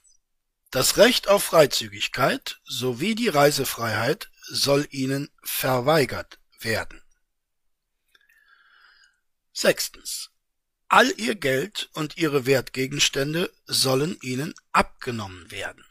Das 0.70 0.96
Recht 0.96 1.28
auf 1.28 1.44
Freizügigkeit 1.44 2.60
sowie 2.64 3.14
die 3.14 3.28
Reisefreiheit 3.28 4.30
soll 4.46 4.88
ihnen 4.90 5.30
verweigert 5.42 6.40
werden. 6.60 7.03
Sechstens. 9.54 10.30
All 10.88 11.08
ihr 11.16 11.36
Geld 11.36 11.88
und 11.92 12.16
ihre 12.16 12.44
Wertgegenstände 12.44 13.52
sollen 13.66 14.18
ihnen 14.20 14.52
abgenommen 14.72 15.50
werden. 15.50 15.84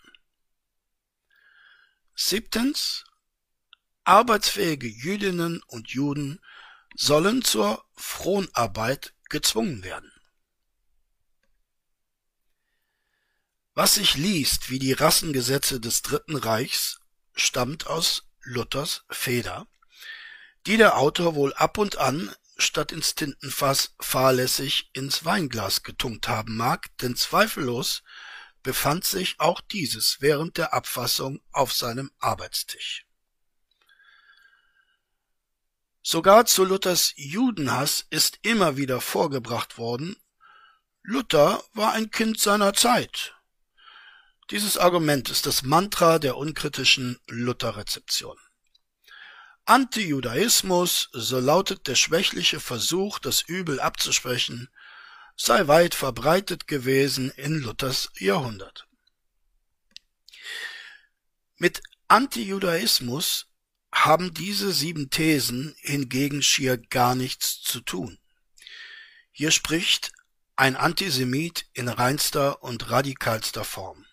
Siebtens. 2.13 3.05
Arbeitsfähige 4.03 4.87
Jüdinnen 4.87 5.63
und 5.67 5.91
Juden 5.91 6.41
sollen 6.93 7.41
zur 7.41 7.85
Fronarbeit 7.95 9.13
gezwungen 9.29 9.81
werden. 9.81 10.11
Was 13.73 13.95
sich 13.95 14.15
liest 14.15 14.69
wie 14.69 14.77
die 14.77 14.91
Rassengesetze 14.91 15.79
des 15.79 16.01
Dritten 16.01 16.35
Reichs, 16.35 16.99
stammt 17.33 17.87
aus 17.87 18.27
Luthers 18.41 19.05
Feder, 19.09 19.67
die 20.67 20.75
der 20.75 20.97
Autor 20.97 21.33
wohl 21.35 21.53
ab 21.53 21.77
und 21.77 21.95
an 21.95 22.35
statt 22.63 22.91
ins 22.91 23.15
Tintenfass 23.15 23.95
fahrlässig 23.99 24.89
ins 24.93 25.25
Weinglas 25.25 25.83
getunkt 25.83 26.27
haben 26.27 26.57
mag, 26.57 26.87
denn 26.99 27.15
zweifellos 27.15 28.03
befand 28.63 29.03
sich 29.03 29.39
auch 29.39 29.61
dieses 29.61 30.21
während 30.21 30.57
der 30.57 30.73
Abfassung 30.73 31.41
auf 31.51 31.73
seinem 31.73 32.11
Arbeitstisch. 32.19 33.05
Sogar 36.01 36.45
zu 36.45 36.65
Luthers 36.65 37.13
Judenhass 37.15 38.05
ist 38.09 38.39
immer 38.41 38.75
wieder 38.77 38.99
vorgebracht 38.99 39.77
worden, 39.77 40.17
Luther 41.01 41.63
war 41.73 41.93
ein 41.93 42.11
Kind 42.11 42.39
seiner 42.39 42.73
Zeit. 42.73 43.35
Dieses 44.51 44.77
Argument 44.77 45.29
ist 45.29 45.45
das 45.45 45.63
Mantra 45.63 46.19
der 46.19 46.37
unkritischen 46.37 47.19
Luther-Rezeption. 47.27 48.37
Antijudaismus, 49.65 51.09
so 51.13 51.39
lautet 51.39 51.87
der 51.87 51.95
schwächliche 51.95 52.59
Versuch, 52.59 53.19
das 53.19 53.41
Übel 53.41 53.79
abzusprechen, 53.79 54.69
sei 55.37 55.67
weit 55.67 55.95
verbreitet 55.95 56.67
gewesen 56.67 57.31
in 57.31 57.59
Luthers 57.59 58.11
Jahrhundert. 58.17 58.87
Mit 61.55 61.81
Antijudaismus 62.09 63.47
haben 63.93 64.33
diese 64.33 64.73
sieben 64.73 65.09
Thesen 65.09 65.75
hingegen 65.79 66.41
schier 66.41 66.77
gar 66.77 67.15
nichts 67.15 67.61
zu 67.61 67.79
tun. 67.79 68.19
Hier 69.31 69.51
spricht 69.51 70.11
ein 70.57 70.75
Antisemit 70.75 71.67
in 71.73 71.87
reinster 71.87 72.61
und 72.63 72.91
radikalster 72.91 73.63
Form. 73.63 74.05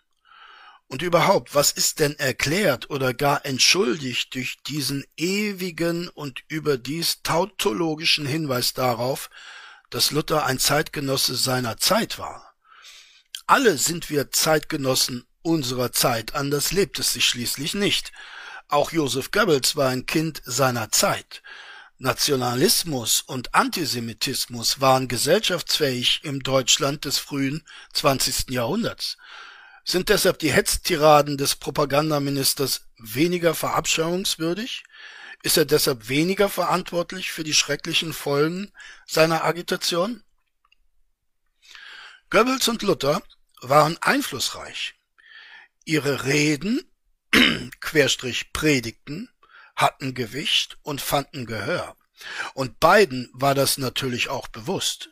Und 0.90 1.02
überhaupt, 1.02 1.54
was 1.54 1.70
ist 1.70 2.00
denn 2.00 2.18
erklärt 2.18 2.90
oder 2.90 3.14
gar 3.14 3.46
entschuldigt 3.46 4.34
durch 4.34 4.58
diesen 4.66 5.04
ewigen 5.16 6.08
und 6.08 6.42
überdies 6.48 7.22
tautologischen 7.22 8.26
Hinweis 8.26 8.74
darauf, 8.74 9.30
dass 9.90 10.10
Luther 10.10 10.46
ein 10.46 10.58
Zeitgenosse 10.58 11.36
seiner 11.36 11.76
Zeit 11.76 12.18
war? 12.18 12.54
Alle 13.46 13.78
sind 13.78 14.10
wir 14.10 14.32
Zeitgenossen 14.32 15.24
unserer 15.42 15.92
Zeit, 15.92 16.34
anders 16.34 16.72
lebt 16.72 16.98
es 16.98 17.12
sich 17.12 17.24
schließlich 17.24 17.74
nicht. 17.74 18.10
Auch 18.66 18.90
Joseph 18.90 19.30
Goebbels 19.30 19.76
war 19.76 19.90
ein 19.90 20.06
Kind 20.06 20.42
seiner 20.44 20.90
Zeit. 20.90 21.44
Nationalismus 21.98 23.20
und 23.20 23.54
Antisemitismus 23.54 24.80
waren 24.80 25.06
gesellschaftsfähig 25.06 26.24
im 26.24 26.42
Deutschland 26.42 27.04
des 27.04 27.18
frühen 27.18 27.62
20. 27.92 28.50
Jahrhunderts. 28.50 29.18
Sind 29.84 30.08
deshalb 30.08 30.38
die 30.38 30.52
Hetztiraden 30.52 31.36
des 31.36 31.56
Propagandaministers 31.56 32.86
weniger 32.98 33.54
verabscheuungswürdig? 33.54 34.84
Ist 35.42 35.56
er 35.56 35.64
deshalb 35.64 36.08
weniger 36.08 36.48
verantwortlich 36.48 37.32
für 37.32 37.44
die 37.44 37.54
schrecklichen 37.54 38.12
Folgen 38.12 38.72
seiner 39.06 39.44
Agitation? 39.44 40.22
Goebbels 42.28 42.68
und 42.68 42.82
Luther 42.82 43.22
waren 43.62 43.96
einflussreich. 44.02 44.94
Ihre 45.84 46.24
Reden, 46.24 46.84
Querstrich 47.80 48.52
Predigten, 48.52 49.30
hatten 49.76 50.14
Gewicht 50.14 50.78
und 50.82 51.00
fanden 51.00 51.46
Gehör. 51.46 51.96
Und 52.52 52.80
beiden 52.80 53.30
war 53.32 53.54
das 53.54 53.78
natürlich 53.78 54.28
auch 54.28 54.48
bewusst. 54.48 55.10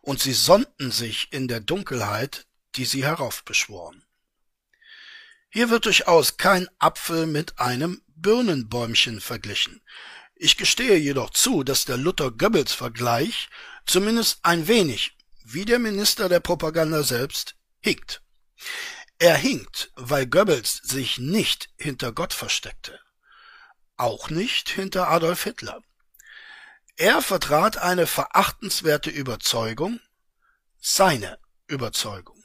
Und 0.00 0.20
sie 0.22 0.32
sonnten 0.32 0.90
sich 0.90 1.32
in 1.32 1.48
der 1.48 1.60
Dunkelheit, 1.60 2.46
die 2.76 2.86
sie 2.86 3.04
heraufbeschworen. 3.04 4.05
Hier 5.56 5.70
wird 5.70 5.86
durchaus 5.86 6.36
kein 6.36 6.68
Apfel 6.78 7.26
mit 7.26 7.58
einem 7.58 8.02
Birnenbäumchen 8.08 9.22
verglichen. 9.22 9.80
Ich 10.34 10.58
gestehe 10.58 10.98
jedoch 10.98 11.30
zu, 11.30 11.64
dass 11.64 11.86
der 11.86 11.96
Luther-Goebbels-Vergleich 11.96 13.48
zumindest 13.86 14.40
ein 14.42 14.68
wenig, 14.68 15.16
wie 15.44 15.64
der 15.64 15.78
Minister 15.78 16.28
der 16.28 16.40
Propaganda 16.40 17.02
selbst, 17.02 17.56
hinkt. 17.80 18.20
Er 19.18 19.34
hinkt, 19.34 19.92
weil 19.96 20.26
Goebbels 20.26 20.82
sich 20.82 21.16
nicht 21.16 21.70
hinter 21.78 22.12
Gott 22.12 22.34
versteckte. 22.34 23.00
Auch 23.96 24.28
nicht 24.28 24.68
hinter 24.68 25.08
Adolf 25.08 25.44
Hitler. 25.44 25.80
Er 26.96 27.22
vertrat 27.22 27.78
eine 27.78 28.06
verachtenswerte 28.06 29.08
Überzeugung, 29.08 30.00
seine 30.82 31.38
Überzeugung. 31.66 32.35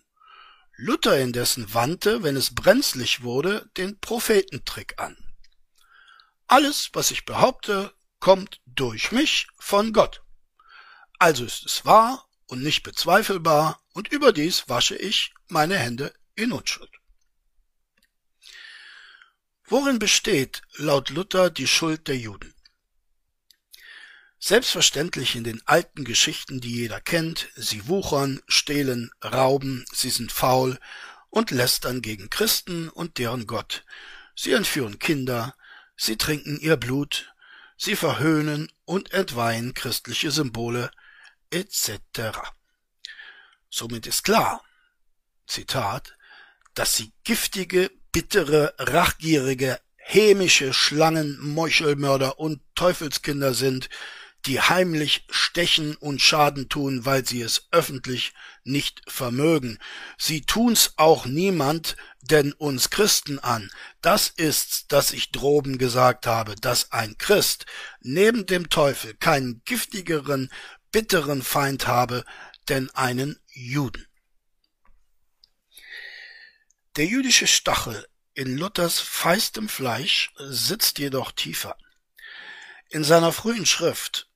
Luther 0.84 1.20
indessen 1.20 1.76
wandte, 1.76 2.24
wenn 2.24 2.36
es 2.36 2.56
brenzlig 2.56 3.22
wurde, 3.22 3.70
den 3.78 4.00
Prophetentrick 4.00 5.00
an. 5.00 5.15
Alles, 6.48 6.89
was 6.94 7.12
ich 7.12 7.26
behaupte, 7.26 7.94
kommt 8.20 8.62
durch 8.65 9.12
mich 9.12 9.46
von 9.60 9.94
Gott. 9.94 10.24
Also 11.20 11.46
ist 11.46 11.67
es 11.67 11.86
wahr 11.86 12.28
und 12.48 12.63
nicht 12.63 12.82
bezweifelbar, 12.82 13.80
und 13.94 14.08
überdies 14.08 14.70
wasche 14.70 14.96
ich 14.96 15.36
meine 15.50 15.78
Hände 15.78 16.15
in 16.34 16.52
Unschuld. 16.52 16.89
Worin 19.65 20.00
besteht 20.00 20.63
laut 20.78 21.12
Luther 21.12 21.52
die 21.52 21.67
Schuld 21.67 22.08
der 22.08 22.17
Juden? 22.17 22.56
Selbstverständlich 24.43 25.36
in 25.36 25.43
den 25.43 25.62
alten 25.67 26.04
Geschichten, 26.04 26.62
die 26.62 26.73
jeder 26.73 26.99
kennt, 26.99 27.49
sie 27.56 27.88
wuchern, 27.88 28.41
stehlen, 28.47 29.12
rauben, 29.23 29.86
sie 29.93 30.10
sind 30.10 30.32
faul 30.32 30.80
und 31.30 31.51
lästern 31.51 32.01
gegen 32.01 32.32
Christen 32.32 32.89
und 32.89 33.19
deren 33.19 33.45
Gott. 33.45 33.86
Sie 34.36 34.54
entführen 34.54 34.97
Kinder, 34.97 35.54
sie 35.95 36.17
trinken 36.17 36.60
ihr 36.60 36.75
Blut, 36.75 37.36
sie 37.77 37.95
verhöhnen 37.95 38.71
und 38.84 39.13
entweihen 39.13 39.75
christliche 39.75 40.32
Symbole 40.32 40.89
etc. 41.51 41.99
Somit 43.69 44.08
ist 44.08 44.23
klar, 44.23 44.63
Zitat, 45.45 46.17
dass 46.73 46.95
sie 46.95 47.12
giftige, 47.25 47.91
bittere, 48.12 48.73
rachgierige, 48.80 49.80
hämische 49.97 50.73
Schlangen, 50.73 51.38
Meuchelmörder 51.39 52.39
und 52.39 52.60
Teufelskinder 52.73 53.54
sind, 53.54 53.88
die 54.45 54.60
heimlich 54.60 55.25
stechen 55.30 55.95
und 55.95 56.21
Schaden 56.21 56.69
tun, 56.69 57.06
weil 57.06 57.25
sie 57.25 57.41
es 57.41 57.67
öffentlich 57.71 58.34
nicht 58.63 59.01
vermögen. 59.08 59.77
Sie 60.17 60.41
tun's 60.41 60.93
auch 60.97 61.25
niemand, 61.25 61.95
denn 62.21 62.54
uns 62.54 62.89
Christen 62.89 63.39
an. 63.39 63.69
Das 64.01 64.30
ist's, 64.30 64.88
das 64.88 65.12
ich 65.12 65.32
droben 65.32 65.77
gesagt 65.77 66.27
habe, 66.27 66.56
dass 66.56 66.91
ein 66.91 67.17
Christ 67.17 67.65
neben 67.99 68.45
dem 68.45 68.69
Teufel 68.69 69.13
keinen 69.15 69.62
giftigeren, 69.65 70.51
bitteren 70.91 71.41
Feind 71.41 71.88
habe, 71.88 72.25
denn 72.69 72.89
einen 72.91 73.39
Juden. 73.54 74.08
Der 76.97 77.06
jüdische 77.06 77.47
Stachel 77.47 78.06
in 78.34 78.58
Luthers 78.58 78.99
feistem 78.99 79.69
Fleisch 79.69 80.34
sitzt 80.38 80.99
jedoch 80.99 81.32
tiefer. 81.32 81.77
In 82.89 83.04
seiner 83.04 83.32
frühen 83.32 83.65
Schrift 83.65 84.31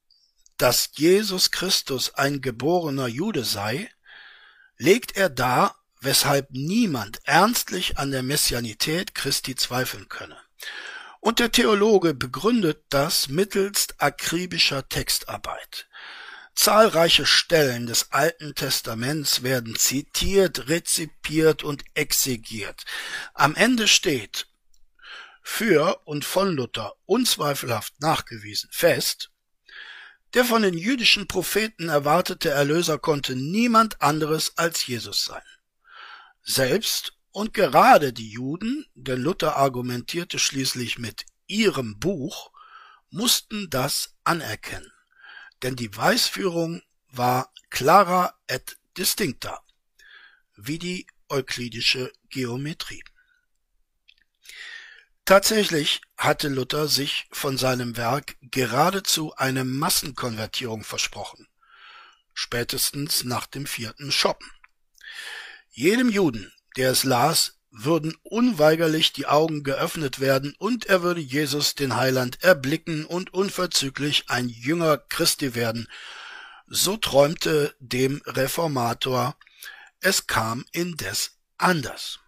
dass 0.58 0.92
Jesus 0.94 1.52
Christus 1.52 2.14
ein 2.16 2.42
geborener 2.42 3.08
Jude 3.08 3.44
sei, 3.44 3.90
legt 4.78 5.16
er 5.16 5.30
dar, 5.30 5.76
weshalb 6.02 6.52
niemand 6.52 7.20
ernstlich 7.24 7.98
an 7.98 8.12
der 8.12 8.24
Messianität 8.24 9.16
Christi 9.16 9.56
zweifeln 9.56 10.08
könne. 10.10 10.38
Und 11.20 11.40
der 11.40 11.52
Theologe 11.52 12.14
begründet 12.14 12.84
das 12.90 13.30
mittelst 13.30 13.96
akribischer 14.00 14.88
Textarbeit. 14.88 15.88
Zahlreiche 16.54 17.26
Stellen 17.26 17.88
des 17.88 18.12
Alten 18.12 18.56
Testaments 18.56 19.44
werden 19.44 19.76
zitiert, 19.76 20.70
rezipiert 20.70 21.64
und 21.64 21.84
exegiert. 21.96 22.86
Am 23.34 23.56
Ende 23.56 23.88
steht, 23.88 24.48
für 25.42 26.02
und 26.06 26.26
von 26.26 26.56
Luther 26.56 26.96
unzweifelhaft 27.06 28.00
nachgewiesen 28.02 28.70
fest, 28.72 29.32
der 30.36 30.44
von 30.44 30.64
den 30.64 30.78
jüdischen 30.78 31.28
Propheten 31.28 31.88
erwartete 31.88 32.50
Erlöser 32.50 33.00
konnte 33.00 33.38
niemand 33.38 34.02
anderes 34.02 34.58
als 34.58 34.86
Jesus 34.86 35.24
sein. 35.24 35.42
Selbst 36.44 37.14
und 37.32 37.54
gerade 37.54 38.12
die 38.12 38.30
Juden, 38.30 38.86
denn 38.96 39.22
Luther 39.22 39.56
argumentierte 39.56 40.38
schließlich 40.38 41.00
mit 41.00 41.26
ihrem 41.48 42.00
Buch, 42.00 42.52
mussten 43.10 43.70
das 43.70 44.14
anerkennen, 44.26 44.92
denn 45.64 45.78
die 45.78 45.96
Weisführung 45.96 46.82
war 47.08 47.54
clara 47.70 48.38
et 48.48 48.78
distincta, 48.98 49.62
wie 50.58 50.80
die 50.80 51.08
euklidische 51.30 52.12
Geometrie. 52.30 53.06
Tatsächlich 55.26 56.02
hatte 56.18 56.50
Luther 56.50 56.88
sich 56.88 57.26
von 57.32 57.58
seinem 57.58 57.98
Werk 57.98 58.36
geradezu 58.42 59.34
eine 59.36 59.66
Massenkonvertierung 59.66 60.84
versprochen, 60.84 61.48
spätestens 62.36 63.24
nach 63.24 63.48
dem 63.48 63.66
vierten 63.66 64.12
Schoppen. 64.12 64.48
Jedem 65.72 66.10
Juden, 66.10 66.54
der 66.78 66.92
es 66.92 67.04
las, 67.04 67.58
würden 67.72 68.16
unweigerlich 68.22 69.14
die 69.14 69.26
Augen 69.26 69.64
geöffnet 69.64 70.20
werden 70.20 70.54
und 70.60 70.86
er 70.86 71.02
würde 71.02 71.22
Jesus 71.22 71.74
den 71.74 71.96
Heiland 71.96 72.44
erblicken 72.44 73.04
und 73.04 73.34
unverzüglich 73.34 74.26
ein 74.28 74.48
Jünger 74.48 75.00
Christi 75.00 75.56
werden. 75.56 75.90
So 76.68 76.98
träumte 76.98 77.76
dem 77.80 78.22
Reformator, 78.28 79.36
es 80.02 80.28
kam 80.28 80.66
indes 80.72 81.40
anders. 81.58 82.20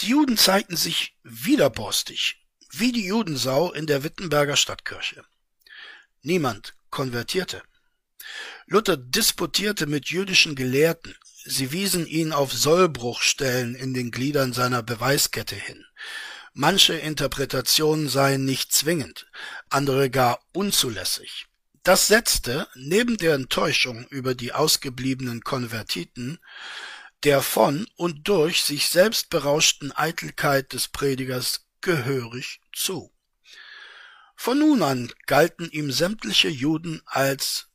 Die 0.00 0.08
Juden 0.08 0.36
zeigten 0.36 0.76
sich 0.76 1.16
widerborstig, 1.22 2.44
wie 2.70 2.92
die 2.92 3.06
Judensau 3.06 3.72
in 3.72 3.86
der 3.86 4.04
Wittenberger 4.04 4.56
Stadtkirche. 4.56 5.24
Niemand 6.22 6.74
konvertierte. 6.90 7.62
Luther 8.66 8.96
disputierte 8.96 9.86
mit 9.86 10.08
jüdischen 10.08 10.54
Gelehrten. 10.54 11.14
Sie 11.44 11.72
wiesen 11.72 12.06
ihn 12.06 12.32
auf 12.32 12.52
Sollbruchstellen 12.52 13.74
in 13.74 13.94
den 13.94 14.10
Gliedern 14.10 14.52
seiner 14.52 14.82
Beweiskette 14.82 15.54
hin. 15.54 15.84
Manche 16.52 16.94
Interpretationen 16.94 18.08
seien 18.08 18.44
nicht 18.44 18.72
zwingend, 18.72 19.30
andere 19.70 20.10
gar 20.10 20.40
unzulässig. 20.52 21.46
Das 21.82 22.08
setzte, 22.08 22.66
neben 22.74 23.16
der 23.16 23.34
Enttäuschung 23.34 24.06
über 24.08 24.34
die 24.34 24.52
ausgebliebenen 24.52 25.42
Konvertiten, 25.42 26.40
der 27.26 27.42
von 27.42 27.88
und 27.96 28.28
durch 28.28 28.62
sich 28.62 28.86
selbst 28.86 29.30
berauschten 29.30 29.90
Eitelkeit 29.90 30.72
des 30.72 30.86
Predigers 30.86 31.66
gehörig 31.80 32.60
zu. 32.72 33.12
Von 34.36 34.60
nun 34.60 34.84
an 34.84 35.12
galten 35.26 35.68
ihm 35.68 35.90
sämtliche 35.90 36.48
Juden 36.48 37.02
als 37.04 37.66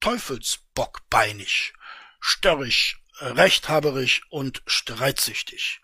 teufelsbockbeinig, 0.00 1.74
störrisch, 2.18 2.98
rechthaberisch 3.20 4.22
und 4.30 4.62
streitsüchtig. 4.66 5.82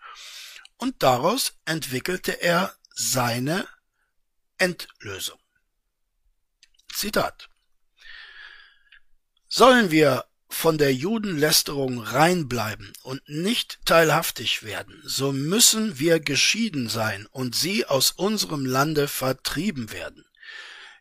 Und 0.77 1.03
daraus 1.03 1.53
entwickelte 1.65 2.41
er 2.41 2.75
seine 2.89 3.67
Endlösung. 4.57 5.39
Zitat 6.91 7.49
Sollen 9.47 9.91
wir 9.91 10.25
von 10.53 10.77
der 10.77 10.93
Judenlästerung 10.93 11.99
rein 11.99 12.47
bleiben 12.47 12.91
und 13.03 13.27
nicht 13.27 13.79
teilhaftig 13.85 14.63
werden, 14.63 15.01
so 15.03 15.31
müssen 15.31 15.97
wir 15.97 16.19
geschieden 16.19 16.89
sein 16.89 17.25
und 17.31 17.55
sie 17.55 17.85
aus 17.85 18.11
unserem 18.11 18.65
Lande 18.65 19.07
vertrieben 19.07 19.91
werden. 19.91 20.25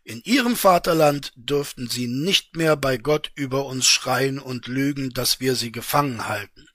In 0.04 0.22
ihrem 0.22 0.56
Vaterland 0.56 1.32
dürften 1.34 1.88
sie 1.88 2.06
nicht 2.06 2.56
mehr 2.56 2.76
bei 2.76 2.96
Gott 2.96 3.32
über 3.34 3.66
uns 3.66 3.86
schreien 3.86 4.38
und 4.38 4.66
lügen, 4.66 5.10
dass 5.10 5.40
wir 5.40 5.54
sie 5.56 5.72
gefangen 5.72 6.28
halten. 6.28 6.68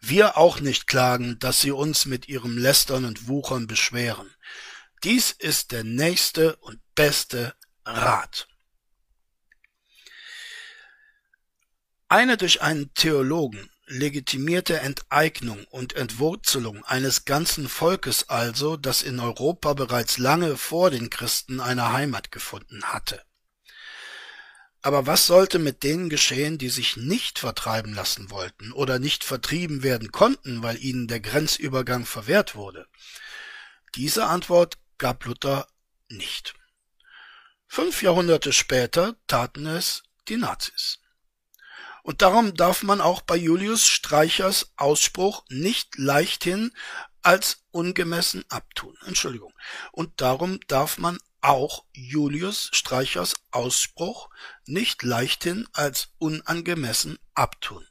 Wir 0.00 0.36
auch 0.36 0.60
nicht 0.60 0.86
klagen, 0.86 1.38
dass 1.38 1.60
sie 1.60 1.70
uns 1.70 2.06
mit 2.06 2.28
ihrem 2.28 2.58
Lästern 2.58 3.04
und 3.04 3.28
Wuchern 3.28 3.66
beschweren. 3.66 4.34
Dies 5.04 5.30
ist 5.32 5.72
der 5.72 5.84
nächste 5.84 6.56
und 6.56 6.80
beste 6.94 7.54
Rat. 7.84 8.48
Eine 12.08 12.36
durch 12.36 12.62
einen 12.62 12.94
Theologen 12.94 13.68
legitimierte 13.86 14.80
Enteignung 14.80 15.64
und 15.66 15.94
Entwurzelung 15.94 16.84
eines 16.84 17.24
ganzen 17.24 17.68
Volkes 17.68 18.28
also, 18.28 18.76
das 18.76 19.02
in 19.02 19.20
Europa 19.20 19.74
bereits 19.74 20.18
lange 20.18 20.56
vor 20.56 20.90
den 20.90 21.10
Christen 21.10 21.60
eine 21.60 21.92
Heimat 21.92 22.32
gefunden 22.32 22.84
hatte. 22.84 23.22
Aber 24.82 25.06
was 25.06 25.26
sollte 25.26 25.58
mit 25.58 25.82
denen 25.82 26.08
geschehen, 26.08 26.58
die 26.58 26.68
sich 26.68 26.96
nicht 26.96 27.40
vertreiben 27.40 27.92
lassen 27.92 28.30
wollten 28.30 28.70
oder 28.70 29.00
nicht 29.00 29.24
vertrieben 29.24 29.82
werden 29.82 30.12
konnten, 30.12 30.62
weil 30.62 30.80
ihnen 30.82 31.08
der 31.08 31.18
Grenzübergang 31.18 32.06
verwehrt 32.06 32.54
wurde? 32.54 32.86
Diese 33.96 34.26
Antwort 34.26 34.78
gab 34.98 35.24
Luther 35.24 35.66
nicht. 36.08 36.54
Fünf 37.66 38.02
Jahrhunderte 38.02 38.52
später 38.52 39.16
taten 39.26 39.66
es 39.66 40.04
die 40.28 40.36
Nazis. 40.36 41.00
Und 42.06 42.22
darum 42.22 42.54
darf 42.54 42.84
man 42.84 43.00
auch 43.00 43.20
bei 43.20 43.34
Julius 43.34 43.84
Streichers 43.84 44.70
Ausspruch 44.76 45.44
nicht 45.48 45.98
leichthin 45.98 46.70
als 47.22 47.64
ungemessen 47.72 48.44
abtun. 48.48 48.96
Entschuldigung. 49.06 49.52
Und 49.90 50.20
darum 50.20 50.60
darf 50.68 50.98
man 50.98 51.18
auch 51.40 51.84
Julius 51.94 52.70
Streichers 52.72 53.34
Ausspruch 53.50 54.30
nicht 54.66 55.02
leichthin 55.02 55.66
als 55.72 56.10
unangemessen 56.18 57.18
abtun. 57.34 57.84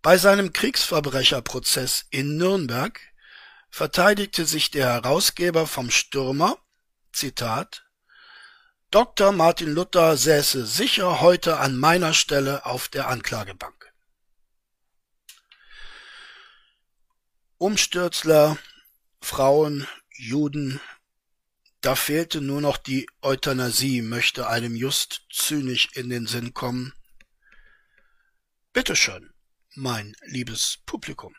Bei 0.00 0.16
seinem 0.16 0.52
Kriegsverbrecherprozess 0.52 2.06
in 2.10 2.36
Nürnberg 2.36 3.00
verteidigte 3.70 4.46
sich 4.46 4.70
der 4.70 4.86
Herausgeber 4.86 5.66
vom 5.66 5.90
Stürmer, 5.90 6.56
Zitat, 7.12 7.85
Dr. 8.96 9.30
Martin 9.30 9.74
Luther 9.74 10.16
säße 10.16 10.64
sicher 10.64 11.20
heute 11.20 11.58
an 11.58 11.76
meiner 11.76 12.14
Stelle 12.14 12.64
auf 12.64 12.88
der 12.88 13.08
Anklagebank. 13.08 13.92
Umstürzler, 17.58 18.56
Frauen, 19.20 19.86
Juden, 20.16 20.80
da 21.82 21.94
fehlte 21.94 22.40
nur 22.40 22.62
noch 22.62 22.78
die 22.78 23.06
Euthanasie, 23.20 24.00
möchte 24.00 24.48
einem 24.48 24.74
just 24.74 25.26
zynisch 25.30 25.90
in 25.92 26.08
den 26.08 26.26
Sinn 26.26 26.54
kommen. 26.54 26.94
Bitteschön, 28.72 29.30
mein 29.74 30.16
liebes 30.22 30.78
Publikum. 30.86 31.36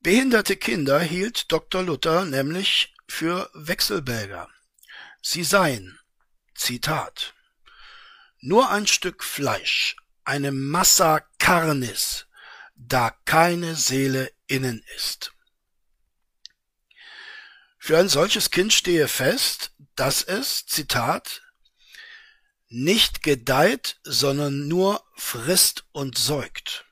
Behinderte 0.00 0.56
Kinder 0.56 0.98
hielt 0.98 1.52
Dr. 1.52 1.84
Luther 1.84 2.24
nämlich 2.24 2.96
für 3.06 3.48
Wechselbälger. 3.54 4.48
Sie 5.22 5.44
seien, 5.44 6.00
Zitat, 6.54 7.34
nur 8.40 8.70
ein 8.70 8.86
Stück 8.86 9.22
Fleisch, 9.22 9.96
eine 10.24 10.50
Massa 10.50 11.20
Carnis, 11.38 12.26
da 12.74 13.10
keine 13.26 13.76
Seele 13.76 14.32
innen 14.46 14.82
ist. 14.96 15.32
Für 17.78 17.98
ein 17.98 18.08
solches 18.08 18.50
Kind 18.50 18.72
stehe 18.72 19.08
fest, 19.08 19.72
dass 19.94 20.22
es, 20.22 20.64
Zitat, 20.64 21.42
nicht 22.68 23.22
gedeiht, 23.22 24.00
sondern 24.04 24.68
nur 24.68 25.04
frisst 25.16 25.84
und 25.92 26.16
säugt. 26.16 26.86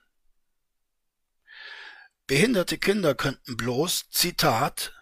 Behinderte 2.27 2.77
Kinder 2.77 3.15
könnten 3.15 3.57
bloß, 3.57 4.11
Zitat, 4.11 4.93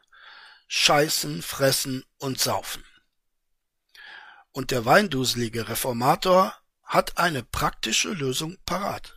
scheißen, 0.70 1.42
fressen 1.42 2.06
und 2.20 2.40
saufen 2.40 2.87
und 4.58 4.72
der 4.72 4.86
weinduselige 4.86 5.70
Reformator 5.70 6.52
hat 6.82 7.20
eine 7.20 7.44
praktische 7.44 8.10
Lösung 8.10 8.58
parat. 8.66 9.16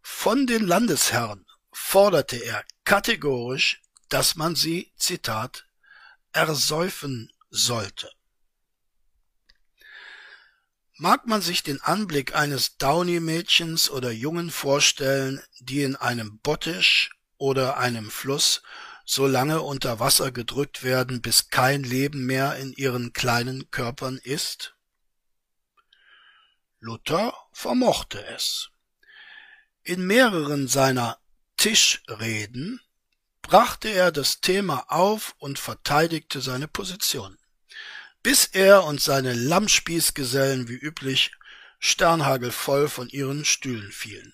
Von 0.00 0.46
den 0.46 0.64
Landesherren 0.64 1.44
forderte 1.72 2.36
er 2.36 2.64
kategorisch, 2.84 3.82
dass 4.10 4.36
man 4.36 4.54
sie, 4.54 4.92
Zitat, 4.96 5.66
ersäufen 6.30 7.32
sollte. 7.50 8.12
Mag 10.94 11.26
man 11.26 11.42
sich 11.42 11.64
den 11.64 11.80
Anblick 11.80 12.36
eines 12.36 12.76
Downy-Mädchens 12.76 13.90
oder 13.90 14.12
Jungen 14.12 14.52
vorstellen, 14.52 15.42
die 15.58 15.82
in 15.82 15.96
einem 15.96 16.38
Bottich 16.38 17.10
oder 17.38 17.76
einem 17.76 18.08
Fluss 18.08 18.62
so 19.10 19.26
lange 19.26 19.60
unter 19.60 19.98
Wasser 19.98 20.30
gedrückt 20.30 20.84
werden, 20.84 21.20
bis 21.20 21.50
kein 21.50 21.82
Leben 21.82 22.26
mehr 22.26 22.54
in 22.56 22.72
ihren 22.72 23.12
kleinen 23.12 23.68
Körpern 23.72 24.18
ist? 24.22 24.76
Luther 26.78 27.34
vermochte 27.52 28.24
es. 28.26 28.70
In 29.82 30.06
mehreren 30.06 30.68
seiner 30.68 31.18
Tischreden 31.56 32.80
brachte 33.42 33.88
er 33.88 34.12
das 34.12 34.40
Thema 34.40 34.84
auf 34.88 35.34
und 35.38 35.58
verteidigte 35.58 36.40
seine 36.40 36.68
Position, 36.68 37.36
bis 38.22 38.44
er 38.44 38.84
und 38.84 39.00
seine 39.00 39.34
Lammspießgesellen 39.34 40.68
wie 40.68 40.78
üblich 40.78 41.32
sternhagelvoll 41.80 42.88
von 42.88 43.08
ihren 43.08 43.44
Stühlen 43.44 43.90
fielen. 43.90 44.32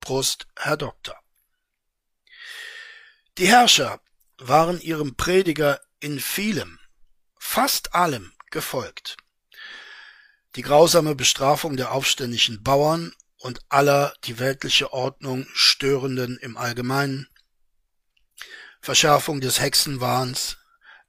Prost, 0.00 0.46
Herr 0.56 0.76
Doktor. 0.76 1.23
Die 3.36 3.48
Herrscher 3.48 4.00
waren 4.38 4.80
ihrem 4.80 5.16
Prediger 5.16 5.80
in 5.98 6.20
vielem, 6.20 6.78
fast 7.36 7.92
allem 7.92 8.32
gefolgt. 8.52 9.16
Die 10.54 10.62
grausame 10.62 11.16
Bestrafung 11.16 11.76
der 11.76 11.90
aufständischen 11.90 12.62
Bauern 12.62 13.12
und 13.38 13.60
aller 13.68 14.14
die 14.22 14.38
weltliche 14.38 14.92
Ordnung 14.92 15.48
Störenden 15.52 16.38
im 16.38 16.56
Allgemeinen, 16.56 17.28
Verschärfung 18.80 19.40
des 19.40 19.60
Hexenwahns, 19.60 20.58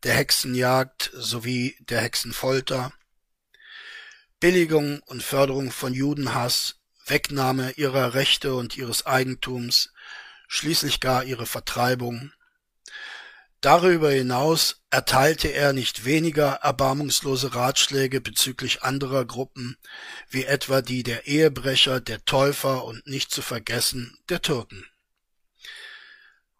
der 0.02 0.16
Hexenjagd 0.16 1.12
sowie 1.14 1.78
der 1.82 2.02
Hexenfolter, 2.02 2.92
Billigung 4.40 5.00
und 5.02 5.22
Förderung 5.22 5.72
von 5.72 5.94
Judenhass, 5.94 6.80
Wegnahme 7.06 7.74
ihrer 7.74 8.16
Rechte 8.16 8.56
und 8.56 8.76
ihres 8.78 9.06
Eigentums, 9.06 9.94
schließlich 10.56 11.00
gar 11.00 11.24
ihre 11.24 11.46
Vertreibung, 11.46 12.32
Darüber 13.66 14.12
hinaus 14.12 14.84
erteilte 14.92 15.48
er 15.48 15.74
nicht 15.74 16.06
weniger 16.06 16.60
erbarmungslose 16.62 17.56
Ratschläge 17.56 18.22
bezüglich 18.22 18.84
anderer 18.84 19.26
Gruppen, 19.26 19.76
wie 20.30 20.44
etwa 20.44 20.84
die 20.84 21.02
der 21.02 21.26
Ehebrecher, 21.26 22.00
der 22.00 22.24
Täufer 22.26 22.86
und 22.86 23.08
nicht 23.08 23.32
zu 23.32 23.42
vergessen 23.42 24.20
der 24.30 24.44
Türken. 24.44 24.86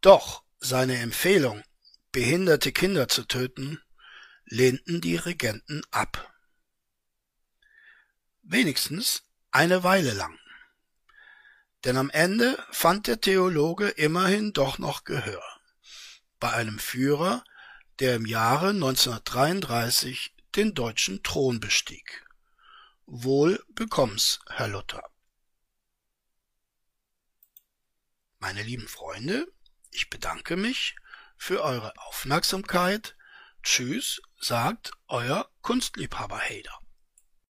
Doch 0.02 0.42
seine 0.58 0.98
Empfehlung, 0.98 1.64
behinderte 2.12 2.72
Kinder 2.72 3.08
zu 3.08 3.24
töten, 3.26 3.80
lehnten 4.46 5.00
die 5.00 5.18
Regenten 5.18 5.84
ab. 5.92 6.34
Wenigstens 8.42 9.22
eine 9.52 9.84
Weile 9.84 10.14
lang. 10.14 10.40
Denn 11.86 11.98
am 11.98 12.10
Ende 12.10 12.58
fand 12.72 13.06
der 13.06 13.22
Theologe 13.22 13.90
immerhin 13.90 14.54
doch 14.54 14.80
noch 14.80 15.04
Gehör 15.04 15.44
bei 16.40 16.52
einem 16.52 16.80
Führer, 16.80 17.44
der 18.00 18.16
im 18.16 18.26
Jahre 18.26 18.70
1933 18.70 20.36
den 20.56 20.74
deutschen 20.74 21.22
Thron 21.22 21.60
bestieg. 21.60 22.26
Wohl 23.06 23.64
bekomm's, 23.70 24.40
Herr 24.50 24.68
Luther. 24.68 25.04
Meine 28.40 28.64
lieben 28.64 28.88
Freunde, 28.88 29.48
ich 29.92 30.10
bedanke 30.10 30.58
mich 30.58 30.96
für 31.38 31.64
eure 31.64 31.94
Aufmerksamkeit. 31.98 33.16
Tschüss, 33.64 34.22
sagt 34.40 34.92
euer 35.08 35.50
Kunstliebhaber 35.62 36.40
Hader. 36.40 36.85